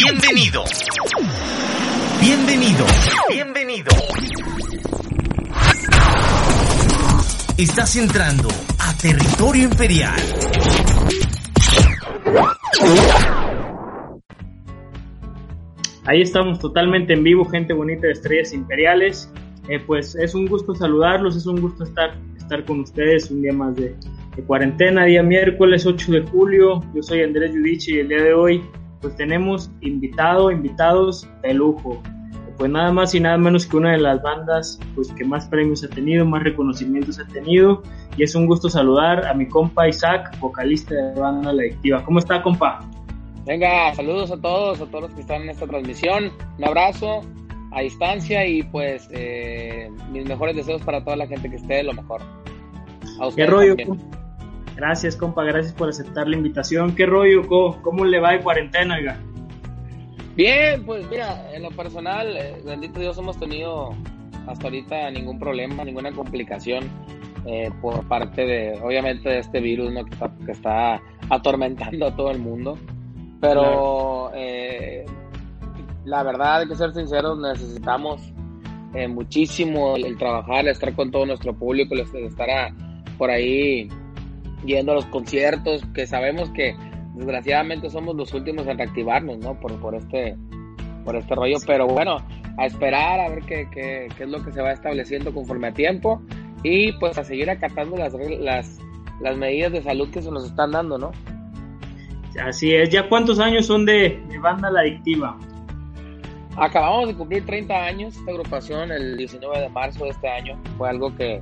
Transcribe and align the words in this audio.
Bienvenido. 0.00 0.62
Bienvenido. 2.20 2.86
Bienvenido. 3.30 3.90
Estás 7.58 7.96
entrando 7.96 8.48
a 8.78 8.96
territorio 9.02 9.64
imperial. 9.64 10.14
Ahí 16.04 16.22
estamos 16.22 16.60
totalmente 16.60 17.14
en 17.14 17.24
vivo, 17.24 17.44
gente 17.46 17.72
bonita 17.72 18.06
de 18.06 18.12
Estrellas 18.12 18.52
Imperiales. 18.52 19.32
Eh, 19.68 19.80
pues 19.84 20.14
es 20.14 20.32
un 20.36 20.46
gusto 20.46 20.76
saludarlos, 20.76 21.34
es 21.34 21.46
un 21.46 21.60
gusto 21.60 21.82
estar, 21.82 22.16
estar 22.36 22.64
con 22.64 22.80
ustedes 22.80 23.32
un 23.32 23.42
día 23.42 23.52
más 23.52 23.74
de, 23.74 23.96
cuarentena, 24.46 25.06
día 25.06 25.24
miércoles 25.24 25.86
8 25.86 26.12
de 26.12 26.22
julio. 26.22 26.84
Yo 26.94 27.02
soy 27.02 27.22
Andrés 27.22 27.52
Yudichi 27.52 27.96
y 27.96 27.98
el 27.98 28.08
día 28.08 28.22
de 28.22 28.32
hoy 28.32 28.62
pues 29.00 29.16
tenemos 29.16 29.70
invitado, 29.80 30.50
invitados 30.50 31.28
de 31.42 31.54
lujo. 31.54 32.02
Pues 32.56 32.70
nada 32.70 32.90
más 32.90 33.14
y 33.14 33.20
nada 33.20 33.38
menos 33.38 33.66
que 33.66 33.76
una 33.76 33.92
de 33.92 33.98
las 33.98 34.20
bandas 34.20 34.80
pues 34.96 35.12
que 35.12 35.24
más 35.24 35.46
premios 35.46 35.84
ha 35.84 35.88
tenido, 35.88 36.26
más 36.26 36.42
reconocimientos 36.42 37.20
ha 37.20 37.26
tenido. 37.28 37.82
Y 38.16 38.24
es 38.24 38.34
un 38.34 38.46
gusto 38.46 38.68
saludar 38.68 39.26
a 39.26 39.34
mi 39.34 39.46
compa 39.46 39.88
Isaac, 39.88 40.36
vocalista 40.40 40.94
de 40.94 41.20
banda 41.20 41.52
La 41.52 41.62
Adictiva. 41.62 42.04
¿Cómo 42.04 42.18
está, 42.18 42.42
compa? 42.42 42.80
Venga, 43.46 43.94
saludos 43.94 44.32
a 44.32 44.36
todos, 44.36 44.80
a 44.80 44.86
todos 44.86 45.04
los 45.04 45.14
que 45.14 45.20
están 45.20 45.42
en 45.42 45.50
esta 45.50 45.66
transmisión. 45.66 46.32
Un 46.58 46.64
abrazo 46.64 47.20
a 47.70 47.80
distancia 47.80 48.46
y 48.46 48.62
pues 48.62 49.08
eh, 49.12 49.90
mis 50.10 50.26
mejores 50.26 50.56
deseos 50.56 50.82
para 50.82 51.04
toda 51.04 51.16
la 51.16 51.26
gente 51.26 51.48
que 51.48 51.56
esté 51.56 51.82
lo 51.82 51.92
mejor. 51.92 52.22
A 53.20 53.30
¿Qué 53.34 53.46
rollo? 53.46 53.76
Gracias, 54.78 55.16
compa, 55.16 55.42
gracias 55.42 55.74
por 55.74 55.88
aceptar 55.88 56.28
la 56.28 56.36
invitación. 56.36 56.94
¿Qué 56.94 57.04
rollo? 57.04 57.48
¿Cómo, 57.48 58.04
le 58.04 58.20
va 58.20 58.30
de 58.30 58.40
cuarentena, 58.40 58.94
oiga? 58.94 59.18
Bien, 60.36 60.86
pues 60.86 61.04
mira, 61.10 61.52
en 61.52 61.64
lo 61.64 61.70
personal, 61.70 62.36
eh, 62.36 62.62
bendito 62.64 63.00
Dios, 63.00 63.18
hemos 63.18 63.36
tenido 63.40 63.96
hasta 64.46 64.68
ahorita 64.68 65.10
ningún 65.10 65.40
problema, 65.40 65.84
ninguna 65.84 66.12
complicación 66.12 66.84
eh, 67.44 67.72
por 67.82 68.06
parte 68.06 68.46
de, 68.46 68.80
obviamente, 68.80 69.28
de 69.28 69.40
este 69.40 69.60
virus 69.60 69.92
¿no? 69.92 70.04
que, 70.04 70.12
está, 70.12 70.30
que 70.46 70.52
está 70.52 71.02
atormentando 71.28 72.06
a 72.06 72.14
todo 72.14 72.30
el 72.30 72.38
mundo. 72.38 72.78
Pero 73.40 74.30
eh, 74.36 75.04
la 76.04 76.22
verdad, 76.22 76.60
hay 76.60 76.68
que 76.68 76.76
ser 76.76 76.94
sinceros, 76.94 77.36
necesitamos 77.40 78.32
muchísimo 79.08 79.96
el, 79.96 80.16
trabajar, 80.16 80.60
el 80.60 80.68
estar 80.68 80.94
con 80.94 81.10
todo 81.10 81.26
nuestro 81.26 81.52
público, 81.52 81.94
el 81.94 82.02
estar 82.02 82.48
por 83.18 83.28
ahí 83.28 83.88
yendo 84.64 84.92
a 84.92 84.94
los 84.96 85.06
conciertos, 85.06 85.84
que 85.94 86.06
sabemos 86.06 86.50
que 86.50 86.76
desgraciadamente 87.14 87.90
somos 87.90 88.16
los 88.16 88.32
últimos 88.34 88.66
en 88.66 88.78
reactivarnos, 88.78 89.38
¿no? 89.38 89.58
Por, 89.58 89.78
por, 89.80 89.94
este, 89.94 90.36
por 91.04 91.16
este 91.16 91.34
rollo, 91.34 91.56
pero 91.66 91.86
bueno, 91.86 92.18
a 92.56 92.66
esperar 92.66 93.20
a 93.20 93.28
ver 93.28 93.40
qué, 93.44 93.68
qué, 93.72 94.08
qué 94.16 94.24
es 94.24 94.28
lo 94.28 94.44
que 94.44 94.52
se 94.52 94.60
va 94.60 94.72
estableciendo 94.72 95.32
conforme 95.32 95.68
a 95.68 95.72
tiempo 95.72 96.22
y 96.62 96.92
pues 96.92 97.18
a 97.18 97.24
seguir 97.24 97.50
acatando 97.50 97.96
las, 97.96 98.14
las, 98.14 98.78
las 99.20 99.36
medidas 99.36 99.72
de 99.72 99.82
salud 99.82 100.10
que 100.10 100.22
se 100.22 100.30
nos 100.30 100.44
están 100.44 100.72
dando, 100.72 100.98
¿no? 100.98 101.12
Así 102.44 102.74
es, 102.74 102.90
¿ya 102.90 103.08
cuántos 103.08 103.40
años 103.40 103.66
son 103.66 103.84
de, 103.84 104.22
de 104.28 104.38
Banda 104.38 104.70
La 104.70 104.80
Adictiva? 104.80 105.36
Acabamos 106.56 107.08
de 107.08 107.14
cumplir 107.14 107.46
30 107.46 107.74
años 107.74 108.16
esta 108.16 108.32
agrupación 108.32 108.90
el 108.90 109.16
19 109.16 109.60
de 109.60 109.68
marzo 109.68 110.04
de 110.04 110.10
este 110.10 110.28
año. 110.28 110.60
Fue 110.76 110.88
algo 110.88 111.14
que, 111.16 111.40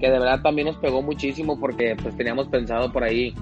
que 0.00 0.10
de 0.10 0.18
verdad 0.18 0.40
también 0.42 0.66
nos 0.66 0.76
pegó 0.78 1.02
muchísimo 1.02 1.60
porque 1.60 1.96
pues 2.02 2.16
teníamos 2.16 2.48
pensado 2.48 2.90
por 2.92 3.04
ahí 3.04 3.34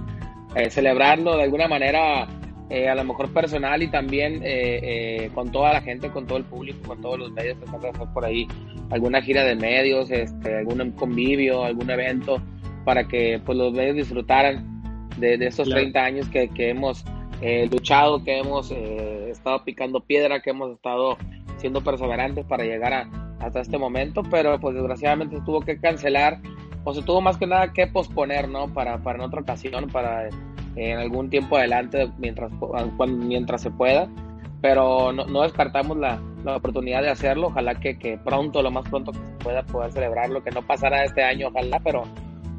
eh, 0.55 0.71
celebrarlo 0.71 1.37
de 1.37 1.45
alguna 1.45 1.69
manera 1.69 2.27
eh, 2.69 2.89
a 2.89 2.95
lo 2.95 3.05
mejor 3.05 3.33
personal 3.33 3.83
y 3.83 3.89
también 3.89 4.41
eh, 4.43 5.31
con 5.35 5.51
toda 5.51 5.73
la 5.73 5.81
gente, 5.81 6.11
con 6.11 6.27
todo 6.27 6.39
el 6.39 6.45
público, 6.45 6.87
con 6.87 7.01
todos 7.01 7.19
los 7.19 7.33
medios, 7.33 7.57
pensamos 7.59 7.85
hacer 7.85 8.09
por 8.13 8.25
ahí 8.25 8.47
alguna 8.91 9.23
gira 9.23 9.45
de 9.45 9.55
medios, 9.55 10.11
este, 10.11 10.59
algún 10.59 10.91
convivio, 10.93 11.65
algún 11.65 11.91
evento 11.91 12.43
para 12.85 13.07
que 13.07 13.41
pues 13.45 13.57
los 13.57 13.73
medios 13.73 13.97
disfrutaran 13.97 15.09
de, 15.19 15.35
esos 15.47 15.69
30 15.69 16.05
años 16.05 16.29
que, 16.29 16.49
que 16.49 16.71
hemos 16.71 17.05
luchado, 17.71 18.25
que 18.25 18.39
hemos 18.39 18.71
estado 18.71 19.65
picando 19.65 20.01
piedra, 20.01 20.41
que 20.41 20.51
hemos 20.51 20.73
estado 20.73 21.17
siendo 21.59 21.83
perseverantes 21.83 22.45
para 22.47 22.65
llegar 22.65 22.93
a, 22.95 23.28
hasta 23.41 23.61
este 23.61 23.79
momento, 23.79 24.23
pero 24.31 24.59
pues 24.61 24.75
desgraciadamente 24.75 25.37
se 25.37 25.45
tuvo 25.45 25.61
que 25.61 25.79
cancelar 25.79 26.41
o 26.85 26.95
se 26.95 27.03
tuvo 27.03 27.21
más 27.21 27.37
que 27.37 27.47
nada 27.47 27.73
que 27.73 27.87
posponer, 27.87 28.49
¿no? 28.49 28.73
Para, 28.73 28.99
para 28.99 29.19
en 29.19 29.25
otra 29.25 29.41
ocasión, 29.41 29.89
para 29.89 30.29
eh, 30.29 30.31
en 30.77 30.99
algún 30.99 31.31
tiempo 31.31 31.57
adelante, 31.57 32.11
mientras, 32.19 32.51
mientras 33.07 33.63
se 33.63 33.71
pueda, 33.71 34.09
pero 34.61 35.13
no, 35.13 35.27
no 35.27 35.43
descartamos 35.43 35.97
la, 35.97 36.21
la, 36.45 36.57
oportunidad 36.57 37.03
de 37.03 37.11
hacerlo, 37.11 37.49
ojalá 37.49 37.75
que, 37.75 37.99
que, 37.99 38.19
pronto, 38.19 38.63
lo 38.63 38.71
más 38.71 38.89
pronto 38.89 39.13
que 39.13 39.19
se 39.19 39.45
pueda 39.45 39.63
poder 39.65 39.93
celebrarlo, 39.93 40.43
que 40.43 40.51
no 40.51 40.63
pasará 40.63 41.05
este 41.05 41.23
año, 41.23 41.49
ojalá, 41.49 41.81
pero, 41.81 42.05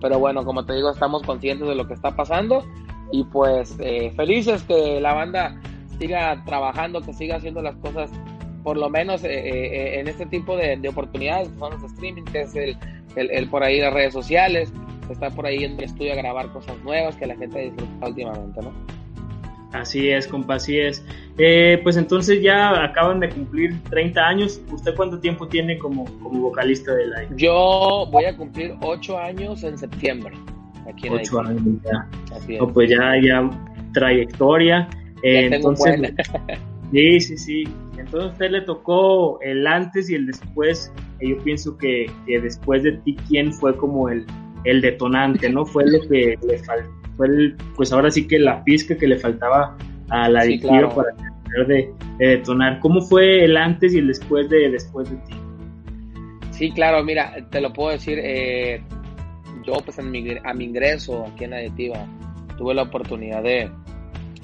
pero 0.01 0.19
bueno, 0.19 0.44
como 0.46 0.66
te 0.66 0.73
digo, 0.73 0.91
estamos 0.91 1.23
conscientes 1.23 1.67
de 1.67 1.75
lo 1.75 1.88
que 1.88 1.94
está 1.94 2.16
pasando 2.16 2.63
y 3.11 3.23
pues 3.25 3.75
eh, 3.79 4.11
felices 4.16 4.63
que 4.63 5.00
la 5.01 5.13
banda 5.13 5.59
siga 5.97 6.44
trabajando, 6.46 7.01
que 7.01 7.13
siga 7.13 7.38
haciendo 7.38 7.61
las 7.61 7.75
cosas 7.78 8.11
por 8.64 8.78
lo 8.78 8.90
menos 8.90 9.24
eh, 9.24 9.30
eh, 9.31 9.50
eh, 9.50 10.00
en 10.00 10.08
este 10.08 10.25
tipo 10.25 10.56
de, 10.58 10.80
oportunidades, 10.88 11.50
son 11.58 11.74
los 11.74 11.84
streaming, 11.92 12.24
que 12.24 12.42
es 12.42 12.56
el, 12.56 12.78
el, 13.16 13.47
por 13.50 13.64
ahí 13.64 13.80
las 13.80 13.94
redes 13.94 14.14
sociales, 14.14 14.72
está 15.09 15.30
por 15.30 15.46
ahí 15.46 15.64
en 15.64 15.74
el 15.74 15.84
estudio 15.86 16.14
a 16.14 16.16
grabar 16.16 16.52
cosas 16.52 16.78
nuevas 16.84 17.16
que 17.16 17.25
la 17.25 17.36
gente 17.36 17.59
disfruta 17.59 18.08
últimamente, 18.08 18.62
¿no? 18.62 18.72
Así 19.72 20.09
es, 20.09 20.28
compa, 20.28 20.56
así 20.56 20.80
es. 20.80 21.03
pues 21.84 21.96
entonces 21.96 22.42
ya 22.42 22.84
acaban 22.84 23.20
de 23.20 23.30
cumplir 23.30 23.80
30 23.92 24.20
años. 24.20 24.62
¿Usted 24.72 24.96
cuánto 24.96 25.20
tiempo 25.20 25.47
tiene 25.47 25.78
como, 25.78 26.06
como 26.22 26.41
vocalista 26.41 26.94
de 26.96 27.06
la 27.06 27.36
Yo 27.36 28.08
voy 28.12 28.26
a 28.26 28.36
cumplir 28.36 28.76
8 28.81 29.20
años 29.20 29.64
en 29.64 29.78
septiembre. 29.78 30.34
Aquí 30.88 31.06
en 31.06 31.14
8 31.14 31.40
años 31.41 31.62
ya. 31.84 32.66
pues 32.74 32.90
ya, 32.90 33.14
ya 33.22 33.47
trayectoria. 33.94 34.90
entonces, 35.22 36.14
sí, 36.92 37.20
sí, 37.20 37.38
sí. 37.38 37.64
Entonces 37.98 38.30
a 38.30 38.34
usted 38.34 38.52
le 38.52 38.62
tocó 38.62 39.40
el 39.42 39.66
antes 39.68 40.10
y 40.10 40.16
el 40.16 40.28
después. 40.28 40.92
yo 41.20 41.38
pienso 41.44 41.78
que, 41.78 42.12
después 42.28 42.84
de 42.84 42.94
ti, 42.94 43.16
¿quién 43.28 43.54
fue 43.54 43.76
como 43.78 44.10
el, 44.10 44.26
el 44.64 44.82
detonante? 44.82 45.50
¿No? 45.50 45.66
Fue 45.66 45.86
lo 45.86 46.02
que 46.08 46.38
le 46.42 46.58
faltó, 46.60 46.90
fue 47.18 47.28
el, 47.28 47.56
pues 47.76 47.92
ahora 47.92 48.10
sí 48.10 48.28
que 48.28 48.40
la 48.40 48.64
pizca 48.64 48.96
que 48.98 49.08
le 49.08 49.18
faltaba 49.18 49.78
a 50.10 50.30
la 50.30 50.42
sí, 50.44 50.58
para 50.60 50.90
terminar 50.90 51.68
de, 51.68 51.94
detonar. 52.18 52.80
¿Cómo 52.80 53.02
fue 53.02 53.44
el 53.44 53.58
antes 53.58 53.94
y 53.94 54.00
el 54.00 54.08
después 54.08 54.50
de 54.50 54.70
después 54.70 55.10
de 55.10 55.18
ti? 55.18 55.36
Sí, 56.52 56.72
claro, 56.72 57.04
mira, 57.04 57.36
te 57.50 57.62
lo 57.62 57.72
puedo 57.74 57.92
decir. 57.92 58.20
Eh, 58.22 58.82
yo, 59.66 59.74
pues, 59.84 60.00
a 60.00 60.02
mi 60.02 60.66
ingreso 60.66 61.26
aquí 61.26 61.44
en 61.44 61.54
Aditiva, 61.54 62.06
tuve 62.58 62.74
la 62.74 62.84
oportunidad 62.84 63.44
de, 63.44 63.70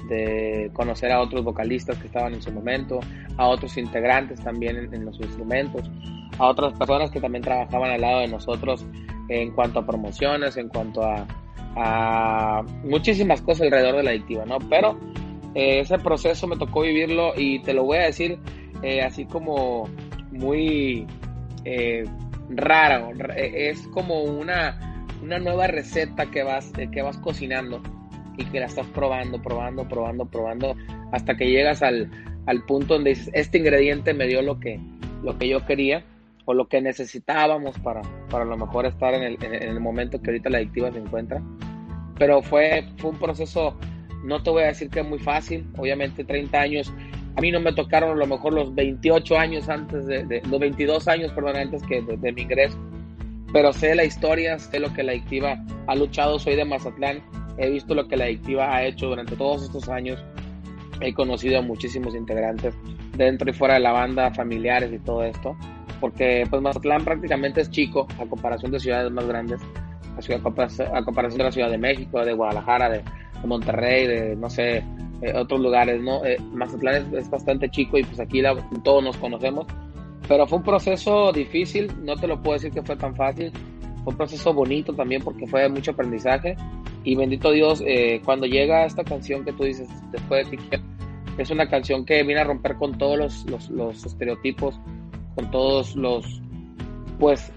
de 0.07 0.69
conocer 0.73 1.11
a 1.11 1.21
otros 1.21 1.43
vocalistas 1.43 1.97
que 1.97 2.07
estaban 2.07 2.33
en 2.33 2.41
su 2.41 2.51
momento, 2.51 2.99
a 3.37 3.47
otros 3.47 3.77
integrantes 3.77 4.41
también 4.41 4.93
en, 4.93 5.05
los 5.05 5.19
instrumentos, 5.19 5.89
a 6.37 6.47
otras 6.47 6.73
personas 6.73 7.11
que 7.11 7.19
también 7.19 7.43
trabajaban 7.43 7.91
al 7.91 8.01
lado 8.01 8.19
de 8.19 8.27
nosotros 8.27 8.85
en 9.29 9.51
cuanto 9.51 9.79
a 9.79 9.85
promociones, 9.85 10.57
en 10.57 10.69
cuanto 10.69 11.03
a, 11.03 11.25
muchísimas 12.85 13.41
cosas 13.41 13.63
alrededor 13.63 13.97
de 13.97 14.03
la 14.03 14.11
adictiva, 14.11 14.45
¿no? 14.45 14.59
Pero 14.69 14.97
eh, 15.55 15.81
ese 15.81 15.99
proceso 15.99 16.47
me 16.47 16.55
tocó 16.55 16.81
vivirlo 16.81 17.33
y 17.35 17.59
te 17.63 17.73
lo 17.73 17.83
voy 17.83 17.97
a 17.97 18.03
decir 18.03 18.39
eh, 18.81 19.01
así 19.01 19.25
como 19.25 19.89
muy 20.31 21.05
eh, 21.65 22.05
raro, 22.49 23.09
es 23.35 23.85
como 23.89 24.23
una, 24.23 25.05
una 25.21 25.37
nueva 25.39 25.67
receta 25.67 26.27
que 26.27 26.43
vas, 26.43 26.71
que 26.93 27.01
vas 27.01 27.17
cocinando 27.17 27.81
y 28.37 28.45
que 28.45 28.59
la 28.59 28.65
estás 28.65 28.87
probando, 28.87 29.41
probando, 29.41 29.87
probando, 29.87 30.25
probando, 30.25 30.75
hasta 31.11 31.35
que 31.35 31.49
llegas 31.49 31.81
al, 31.81 32.09
al 32.45 32.63
punto 32.65 32.95
donde 32.95 33.11
dices, 33.11 33.29
este 33.33 33.57
ingrediente 33.57 34.13
me 34.13 34.27
dio 34.27 34.41
lo 34.41 34.59
que, 34.59 34.79
lo 35.23 35.37
que 35.37 35.47
yo 35.47 35.65
quería 35.65 36.03
o 36.45 36.53
lo 36.53 36.67
que 36.67 36.81
necesitábamos 36.81 37.77
para, 37.79 38.01
para 38.29 38.45
lo 38.45 38.55
mejor 38.55 38.85
estar 38.85 39.13
en 39.13 39.23
el, 39.23 39.43
en 39.43 39.69
el 39.69 39.79
momento 39.79 40.21
que 40.21 40.29
ahorita 40.29 40.49
la 40.49 40.57
adictiva 40.57 40.91
se 40.91 40.99
encuentra. 40.99 41.41
Pero 42.17 42.41
fue, 42.41 42.85
fue 42.97 43.11
un 43.11 43.17
proceso, 43.17 43.77
no 44.23 44.41
te 44.43 44.51
voy 44.51 44.63
a 44.63 44.67
decir 44.67 44.89
que 44.89 44.99
es 44.99 45.07
muy 45.07 45.19
fácil, 45.19 45.67
obviamente 45.77 46.23
30 46.23 46.59
años, 46.59 46.93
a 47.35 47.41
mí 47.41 47.51
no 47.51 47.59
me 47.59 47.73
tocaron 47.73 48.11
a 48.11 48.15
lo 48.15 48.27
mejor 48.27 48.53
los 48.53 48.73
28 48.73 49.37
años 49.37 49.67
antes 49.67 50.05
de, 50.05 50.41
los 50.49 50.59
22 50.59 51.07
años, 51.07 51.33
perdón, 51.33 51.57
antes 51.57 51.83
que 51.83 52.01
de, 52.01 52.15
de 52.15 52.31
mi 52.31 52.43
ingreso, 52.43 52.77
pero 53.51 53.73
sé 53.73 53.93
la 53.95 54.05
historia, 54.05 54.57
sé 54.57 54.79
lo 54.79 54.93
que 54.93 55.03
la 55.03 55.11
adictiva 55.11 55.61
ha 55.87 55.95
luchado, 55.95 56.39
soy 56.39 56.55
de 56.55 56.63
Mazatlán, 56.63 57.21
he 57.57 57.69
visto 57.69 57.95
lo 57.95 58.07
que 58.07 58.17
la 58.17 58.25
adictiva 58.25 58.75
ha 58.75 58.83
hecho 58.85 59.07
durante 59.07 59.35
todos 59.35 59.63
estos 59.63 59.89
años. 59.89 60.23
He 61.01 61.13
conocido 61.13 61.59
a 61.59 61.61
muchísimos 61.61 62.15
integrantes 62.15 62.75
dentro 63.17 63.49
y 63.49 63.53
fuera 63.53 63.75
de 63.75 63.81
la 63.81 63.91
banda, 63.91 64.31
familiares 64.31 64.91
y 64.93 64.99
todo 64.99 65.23
esto. 65.23 65.55
Porque 65.99 66.45
pues 66.49 66.61
Mazatlán 66.61 67.03
prácticamente 67.03 67.61
es 67.61 67.69
chico 67.69 68.07
a 68.19 68.25
comparación 68.25 68.71
de 68.71 68.79
ciudades 68.79 69.11
más 69.11 69.25
grandes. 69.27 69.61
A, 70.93 71.03
comparación 71.03 71.39
de 71.39 71.43
la 71.43 71.51
Ciudad 71.51 71.69
de 71.69 71.77
México, 71.77 72.23
de 72.23 72.33
Guadalajara, 72.33 72.89
de, 72.89 73.03
Monterrey, 73.45 74.07
de 74.07 74.35
no 74.35 74.49
sé, 74.49 74.83
otros 75.35 75.59
lugares, 75.59 76.01
¿no? 76.01 76.21
Mazatlán 76.53 77.13
es, 77.13 77.29
bastante 77.29 77.69
chico 77.69 77.97
y 77.97 78.03
pues 78.03 78.19
aquí 78.19 78.41
todos 78.83 79.03
nos 79.03 79.17
conocemos, 79.17 79.67
pero 80.27 80.47
fue 80.47 80.59
un 80.59 80.63
proceso 80.63 81.31
difícil, 81.31 81.91
no 82.03 82.15
te 82.15 82.27
lo 82.27 82.41
puedo 82.41 82.53
decir 82.53 82.71
que 82.71 82.81
fue 82.81 82.95
tan 82.95 83.15
fácil, 83.15 83.51
fue 84.03 84.13
un 84.13 84.17
proceso 84.17 84.53
bonito 84.53 84.93
también 84.93 85.21
porque 85.21 85.45
fue 85.45 85.67
mucho 85.69 85.91
aprendizaje 85.91 86.55
y 87.05 87.15
bendito 87.15 87.51
Dios, 87.51 87.83
cuando 88.25 88.47
llega 88.47 88.85
esta 88.85 89.03
canción 89.03 89.45
que 89.45 89.53
tú 89.53 89.63
dices 89.63 89.87
después 90.11 90.49
de 90.49 90.57
que 90.57 90.81
es 91.37 91.49
una 91.49 91.69
canción 91.69 92.05
que 92.05 92.23
viene 92.23 92.41
a 92.41 92.45
romper 92.45 92.75
con 92.75 92.97
todos 92.97 93.45
los, 93.45 93.69
los, 93.69 94.05
estereotipos, 94.05 94.79
con 95.35 95.51
todos 95.51 95.95
los, 95.95 96.41
pues, 97.19 97.51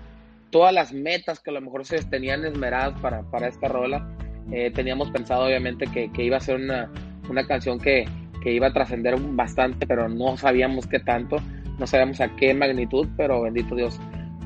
todas 0.51 0.73
las 0.73 0.93
metas 0.93 1.41
que 1.41 1.51
a 1.51 1.55
lo 1.55 1.61
mejor 1.61 1.85
se 1.85 2.03
tenían 2.05 2.45
esmeradas 2.45 2.99
para, 3.01 3.23
para 3.31 3.49
esta 3.49 3.69
rola. 3.69 4.09
Eh, 4.51 4.71
teníamos 4.73 5.11
pensado 5.11 5.45
obviamente 5.45 5.87
que, 5.87 6.11
que, 6.11 6.25
iba 6.25 6.39
a 6.39 6.41
ser 6.41 6.57
una, 6.57 6.91
una 7.29 7.47
canción 7.47 7.79
que, 7.79 8.07
que 8.43 8.53
iba 8.53 8.69
a 8.69 8.73
trascender 8.73 9.17
bastante, 9.21 9.87
pero 9.87 10.09
no 10.09 10.37
sabíamos 10.37 10.87
qué 10.87 10.99
tanto, 10.99 11.37
no 11.79 11.87
sabíamos 11.87 12.21
a 12.21 12.35
qué 12.35 12.55
magnitud, 12.55 13.07
pero 13.17 13.43
bendito 13.43 13.75
Dios, 13.75 14.01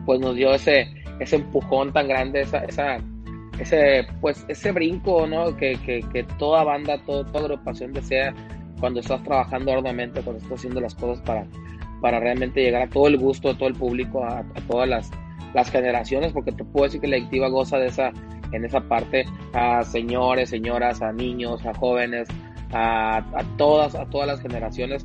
pues 0.05 0.21
nos 0.21 0.35
dio 0.35 0.53
ese, 0.53 0.89
ese 1.21 1.37
empujón 1.37 1.93
tan 1.93 2.09
grande, 2.09 2.41
esa, 2.41 2.99
ese, 3.59 4.07
pues, 4.21 4.45
ese 4.49 4.73
brinco, 4.73 5.27
¿no? 5.27 5.57
Que, 5.57 5.77
que, 5.85 6.01
que 6.13 6.25
toda 6.39 6.65
banda, 6.65 7.03
todo, 7.05 7.25
toda 7.25 7.45
agrupación 7.45 7.93
desea 7.93 8.35
cuando 8.81 9.01
estás 9.01 9.23
trabajando 9.23 9.73
arduamente, 9.73 10.23
cuando 10.23 10.43
estás 10.43 10.59
haciendo 10.59 10.81
las 10.81 10.95
cosas 10.95 11.23
para, 11.25 11.47
para 12.01 12.19
realmente 12.19 12.63
llegar 12.63 12.83
a 12.83 12.89
todo 12.89 13.07
el 13.07 13.17
gusto 13.19 13.49
de 13.49 13.55
todo 13.55 13.69
el 13.69 13.75
público, 13.75 14.25
a, 14.25 14.45
todas 14.69 14.89
las, 14.89 15.11
las, 15.55 15.71
generaciones, 15.71 16.33
porque 16.33 16.53
te 16.53 16.65
puedo 16.65 16.87
decir 16.87 17.01
que 17.01 17.07
la 17.07 17.17
adictiva 17.17 17.49
goza 17.49 17.79
de 17.79 17.87
esa, 17.87 18.13
en 18.51 18.65
esa 18.65 18.81
parte 18.81 19.25
a 19.53 19.85
señores, 19.85 20.51
señoras, 20.51 21.01
a 21.01 21.13
niños, 21.13 21.65
a 21.65 21.75
jóvenes, 21.75 22.29
a, 22.73 23.19
a 23.19 23.45
todas, 23.57 23.95
a 23.95 24.07
todas 24.07 24.27
las 24.27 24.41
generaciones, 24.41 25.05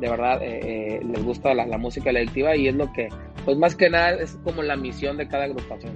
de 0.00 0.08
verdad 0.08 0.42
eh, 0.42 0.60
eh, 0.62 1.00
les 1.04 1.24
gusta 1.24 1.54
la, 1.54 1.78
música 1.78 2.12
de 2.12 2.24
la 2.24 2.56
y 2.56 2.68
es 2.68 2.74
lo 2.74 2.92
que, 2.92 3.08
pues 3.44 3.58
más 3.58 3.74
que 3.74 3.90
nada 3.90 4.12
es 4.12 4.38
como 4.44 4.62
la 4.62 4.76
misión 4.76 5.16
de 5.16 5.28
cada 5.28 5.44
agrupación. 5.44 5.92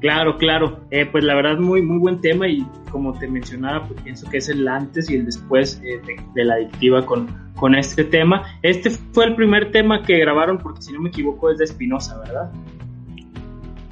Claro, 0.00 0.38
claro. 0.38 0.80
Eh, 0.90 1.06
pues 1.06 1.24
la 1.24 1.34
verdad, 1.34 1.58
muy, 1.58 1.82
muy 1.82 1.98
buen 1.98 2.20
tema 2.20 2.48
y 2.48 2.66
como 2.90 3.12
te 3.18 3.28
mencionaba, 3.28 3.86
pues 3.86 4.00
pienso 4.02 4.28
que 4.30 4.38
es 4.38 4.48
el 4.48 4.66
antes 4.66 5.10
y 5.10 5.16
el 5.16 5.26
después 5.26 5.80
eh, 5.84 6.00
de, 6.34 6.44
la 6.44 6.54
adictiva 6.54 7.04
con, 7.04 7.52
con 7.56 7.74
este 7.74 8.04
tema. 8.04 8.42
Este 8.62 8.90
fue 8.90 9.26
el 9.26 9.34
primer 9.34 9.70
tema 9.70 10.02
que 10.02 10.18
grabaron, 10.18 10.58
porque 10.58 10.82
si 10.82 10.92
no 10.92 11.00
me 11.00 11.10
equivoco 11.10 11.50
es 11.50 11.58
de 11.58 11.64
Espinosa, 11.64 12.18
¿verdad? 12.20 12.50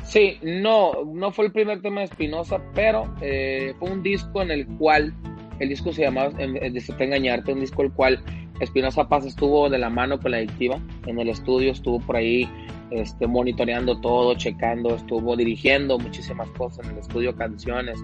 Sí, 0.03 0.39
no, 0.43 0.93
no 1.15 1.31
fue 1.31 1.47
el 1.47 1.53
primer 1.53 1.83
tema 1.83 2.01
de 2.01 2.07
Espinosa, 2.07 2.63
pero 2.75 3.15
eh, 3.21 3.75
fue 3.79 3.91
un 3.91 4.03
disco 4.03 4.41
en 4.41 4.51
el 4.51 4.67
cual, 4.67 5.13
el 5.59 5.69
disco 5.69 5.93
se 5.93 6.03
llamaba 6.03 6.31
te 6.31 7.05
Engañarte, 7.05 7.53
un 7.53 7.61
disco 7.61 7.83
el 7.83 7.93
cual 7.93 8.21
Espinosa 8.61 9.09
Paz 9.09 9.27
estuvo 9.27 9.69
de 9.69 9.79
la 9.79 9.91
mano 9.91 10.19
con 10.19 10.31
la 10.31 10.39
adictiva 10.39 10.81
en 11.07 11.19
el 11.19 11.29
estudio, 11.29 11.73
estuvo 11.73 12.01
por 12.01 12.17
ahí 12.17 12.49
este, 12.91 13.27
monitoreando 13.27 14.01
todo, 14.01 14.35
checando, 14.35 14.95
estuvo 14.95 15.37
dirigiendo 15.37 15.99
muchísimas 15.99 16.49
cosas 16.51 16.87
en 16.87 16.93
el 16.93 16.99
estudio, 16.99 17.35
canciones, 17.37 17.99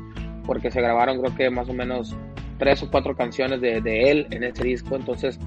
porque 0.46 0.70
se 0.70 0.80
grabaron 0.80 1.20
creo 1.20 1.34
que 1.34 1.50
más 1.50 1.68
o 1.68 1.72
menos 1.72 2.14
tres 2.58 2.82
o 2.82 2.90
cuatro 2.90 3.16
canciones 3.16 3.60
de, 3.60 3.80
de 3.80 4.10
él 4.10 4.26
en 4.30 4.44
ese 4.44 4.64
disco, 4.64 4.96
entonces 4.96 5.38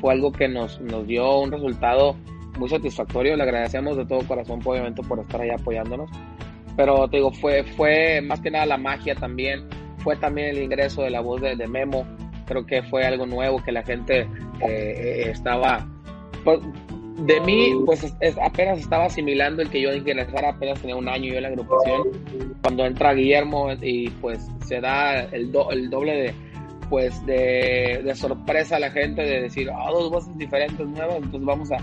fue 0.00 0.12
algo 0.12 0.32
que 0.32 0.48
nos, 0.48 0.80
nos 0.80 1.06
dio 1.06 1.40
un 1.40 1.50
resultado 1.50 2.16
muy 2.58 2.68
satisfactorio, 2.68 3.36
le 3.36 3.42
agradecemos 3.42 3.96
de 3.96 4.06
todo 4.06 4.26
corazón 4.26 4.60
obviamente 4.64 5.02
por 5.02 5.18
estar 5.18 5.40
ahí 5.40 5.50
apoyándonos, 5.50 6.10
pero 6.76 7.08
te 7.08 7.18
digo, 7.18 7.32
fue, 7.32 7.64
fue 7.64 8.20
más 8.20 8.40
que 8.40 8.50
nada 8.50 8.66
la 8.66 8.78
magia 8.78 9.14
también, 9.14 9.64
fue 9.98 10.16
también 10.16 10.48
el 10.48 10.62
ingreso 10.62 11.02
de 11.02 11.10
la 11.10 11.20
voz 11.20 11.40
de, 11.40 11.56
Memo, 11.66 12.06
creo 12.46 12.66
que 12.66 12.82
fue 12.84 13.04
algo 13.04 13.26
nuevo 13.26 13.62
que 13.62 13.72
la 13.72 13.82
gente 13.82 14.20
eh, 14.20 14.28
eh, 14.60 15.30
estaba 15.30 15.86
pues, 16.44 16.60
de 17.16 17.40
mí, 17.40 17.74
pues 17.86 18.14
apenas 18.42 18.78
estaba 18.78 19.06
asimilando 19.06 19.62
el 19.62 19.70
que 19.70 19.80
yo 19.80 19.92
ingresara, 19.94 20.50
apenas 20.50 20.80
tenía 20.80 20.96
un 20.96 21.08
año 21.08 21.32
yo 21.32 21.36
en 21.36 21.42
la 21.42 21.48
agrupación. 21.48 22.08
Cuando 22.62 22.86
entra 22.86 23.14
Guillermo 23.14 23.72
y 23.80 24.10
pues 24.10 24.48
se 24.66 24.80
da 24.80 25.20
el, 25.20 25.52
el 25.70 25.90
doble 25.90 26.12
de, 26.12 26.34
pues 26.88 27.24
de, 27.26 28.12
sorpresa 28.14 28.76
a 28.76 28.80
la 28.80 28.90
gente 28.90 29.22
de 29.22 29.42
decir, 29.42 29.70
ah, 29.70 29.90
dos 29.90 30.10
voces 30.10 30.36
diferentes, 30.36 30.86
nuevas, 30.86 31.16
entonces 31.16 31.44
vamos 31.44 31.70
a, 31.70 31.78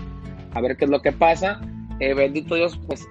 a 0.52 0.60
ver 0.60 0.76
qué 0.76 0.84
es 0.84 0.90
lo 0.90 1.00
que 1.00 1.12
pasa. 1.12 1.60
Eh, 2.00 2.14
bendito 2.14 2.54
Dios, 2.54 2.78
pues 2.86 3.06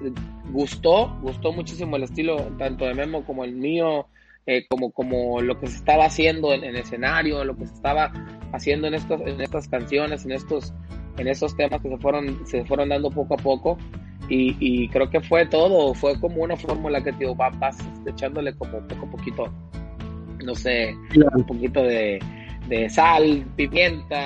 gustó, 0.52 1.18
gustó 1.22 1.52
muchísimo 1.52 1.96
el 1.96 2.04
estilo 2.04 2.38
tanto 2.58 2.86
de 2.86 2.94
Memo 2.94 3.24
como 3.26 3.44
el 3.44 3.54
mío, 3.54 4.08
eh, 4.46 4.66
como, 4.70 4.92
como 4.92 5.42
lo 5.42 5.60
que 5.60 5.68
se 5.68 5.78
estaba 5.78 6.06
haciendo 6.06 6.54
en, 6.54 6.64
el 6.64 6.76
escenario, 6.76 7.44
lo 7.44 7.56
que 7.56 7.66
se 7.66 7.74
estaba 7.74 8.12
haciendo 8.52 8.88
en, 8.88 8.96
estos, 8.96 9.22
en 9.22 9.40
estas 9.40 9.68
canciones, 9.68 10.26
en 10.26 10.34
estos 10.34 10.74
en 11.18 11.28
esos 11.28 11.56
temas 11.56 11.82
que 11.82 11.90
se 11.90 11.98
fueron, 11.98 12.46
se 12.46 12.66
fueron 12.66 12.90
dando 12.90 13.10
poco 13.10 13.36
a 13.36 13.38
poco. 13.38 13.78
Y, 14.34 14.88
creo 14.90 15.10
que 15.10 15.20
fue 15.20 15.46
todo, 15.46 15.94
fue 15.94 16.18
como 16.18 16.42
una 16.42 16.56
fórmula 16.56 17.04
que 17.04 17.12
tío, 17.12 17.36
vas 17.36 17.78
echándole 18.06 18.54
como 18.54 18.80
poco 18.88 19.06
a 19.06 19.12
poquito, 19.12 19.54
no 20.46 20.56
sé, 20.56 20.96
un 21.36 21.44
poquito 21.44 21.84
de, 21.84 22.18
sal, 22.88 23.46
pimienta, 23.58 24.18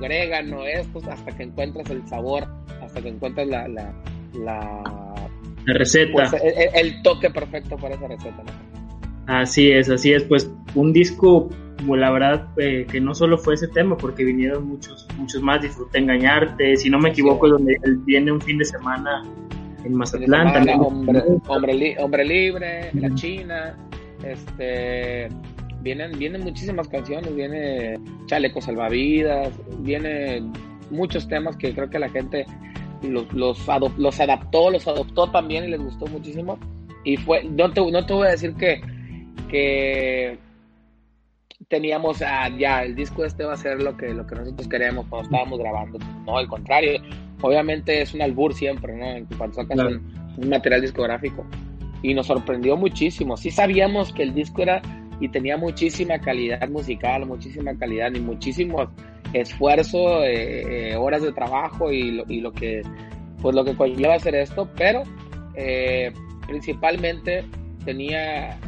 orégano, 0.00 0.66
esto, 0.66 1.00
hasta 1.08 1.36
que 1.36 1.44
encuentras 1.44 1.88
el 1.90 2.04
sabor, 2.08 2.48
hasta 2.82 3.00
que 3.00 3.10
encuentras 3.10 3.46
la, 3.46 3.68
la, 3.68 3.94
la, 4.34 5.30
receta. 5.66 6.12
Pues, 6.12 6.32
el, 6.74 7.00
toque 7.02 7.30
perfecto 7.30 7.76
para 7.76 7.94
esa 7.94 8.08
receta. 8.08 8.42
Así 9.26 9.70
es, 9.70 9.88
así 9.88 10.12
es, 10.12 10.24
pues 10.24 10.50
un 10.74 10.92
disco 10.92 11.48
la 11.88 12.10
verdad 12.10 12.48
eh, 12.56 12.86
que 12.90 13.00
no 13.00 13.14
solo 13.14 13.38
fue 13.38 13.54
ese 13.54 13.68
tema, 13.68 13.96
porque 13.96 14.24
vinieron 14.24 14.66
muchos, 14.66 15.06
muchos 15.18 15.42
más, 15.42 15.62
disfruté 15.62 15.98
engañarte, 15.98 16.76
si 16.76 16.88
no 16.88 16.98
me 16.98 17.10
equivoco, 17.10 17.48
donde 17.48 17.78
él 17.82 17.98
viene 18.04 18.32
un 18.32 18.40
fin 18.40 18.58
de 18.58 18.64
semana 18.64 19.22
en 19.84 19.94
Mazatlán. 19.94 20.52
también. 20.52 20.80
Hombre, 21.46 22.24
libre, 22.24 22.90
la 22.94 23.14
China, 23.14 23.76
este 24.24 25.28
vienen, 25.84 26.18
vienen 26.18 26.42
muchísimas 26.42 26.88
canciones, 26.88 27.34
viene 27.34 28.00
Chaleco 28.26 28.60
Salvavidas, 28.60 29.52
viene 29.80 30.42
muchos 30.90 31.28
temas 31.28 31.56
que 31.56 31.74
creo 31.74 31.90
que 31.90 31.98
la 31.98 32.08
gente 32.08 32.46
los, 33.02 33.30
los, 33.32 33.58
los 33.98 34.20
adaptó, 34.20 34.70
los 34.70 34.88
adoptó 34.88 35.30
también 35.30 35.64
y 35.64 35.68
les 35.68 35.80
gustó 35.80 36.06
muchísimo. 36.06 36.58
Y 37.04 37.18
fue, 37.18 37.44
no 37.44 37.70
te, 37.70 37.80
no 37.90 38.06
te 38.06 38.14
voy 38.14 38.26
a 38.26 38.30
decir 38.30 38.54
que, 38.54 38.80
que 39.50 40.38
teníamos 41.68 42.22
ah, 42.22 42.48
ya 42.58 42.82
el 42.82 42.94
disco 42.94 43.24
este 43.24 43.44
va 43.44 43.54
a 43.54 43.56
ser 43.56 43.82
lo 43.82 43.96
que 43.96 44.08
lo 44.12 44.26
que 44.26 44.34
nosotros 44.34 44.68
queremos 44.68 45.06
cuando 45.08 45.28
estábamos 45.28 45.58
grabando 45.58 45.98
no 46.26 46.36
al 46.36 46.48
contrario 46.48 47.00
obviamente 47.44 48.00
es 48.00 48.14
un 48.14 48.22
albur 48.22 48.54
siempre 48.54 48.94
no 48.94 49.04
en 49.04 49.26
cuanto 49.26 49.56
sacas 49.56 49.78
un, 49.78 50.48
material 50.48 50.80
discográfico. 50.80 51.46
Y 52.02 52.12
nos 52.12 52.26
sorprendió 52.26 52.76
muchísimo. 52.76 53.36
Sí 53.36 53.52
sabíamos 53.52 54.12
que 54.12 54.24
el 54.24 54.34
disco 54.34 54.62
era 54.62 54.82
y 55.20 55.28
tenía 55.28 55.56
muchísima 55.56 56.18
calidad 56.18 56.68
musical 56.68 57.24
muchísima 57.24 57.78
calidad 57.78 58.12
y 58.12 58.20
muchísimo 58.20 58.90
esfuerzo 59.32 60.24
eh, 60.24 60.90
eh, 60.90 60.96
horas 60.96 61.22
de 61.22 61.32
trabajo 61.32 61.92
y 61.92 62.10
lo, 62.10 62.24
y 62.28 62.40
lo 62.40 62.50
que 62.52 62.82
pues 63.40 63.54
lo 63.54 63.64
que 63.64 63.76
conlleva 63.76 64.16
hacer 64.16 64.34
esto 64.34 64.68
pero 64.76 65.04
eh, 65.54 66.12
principalmente 66.48 67.44
tenía 67.84 68.58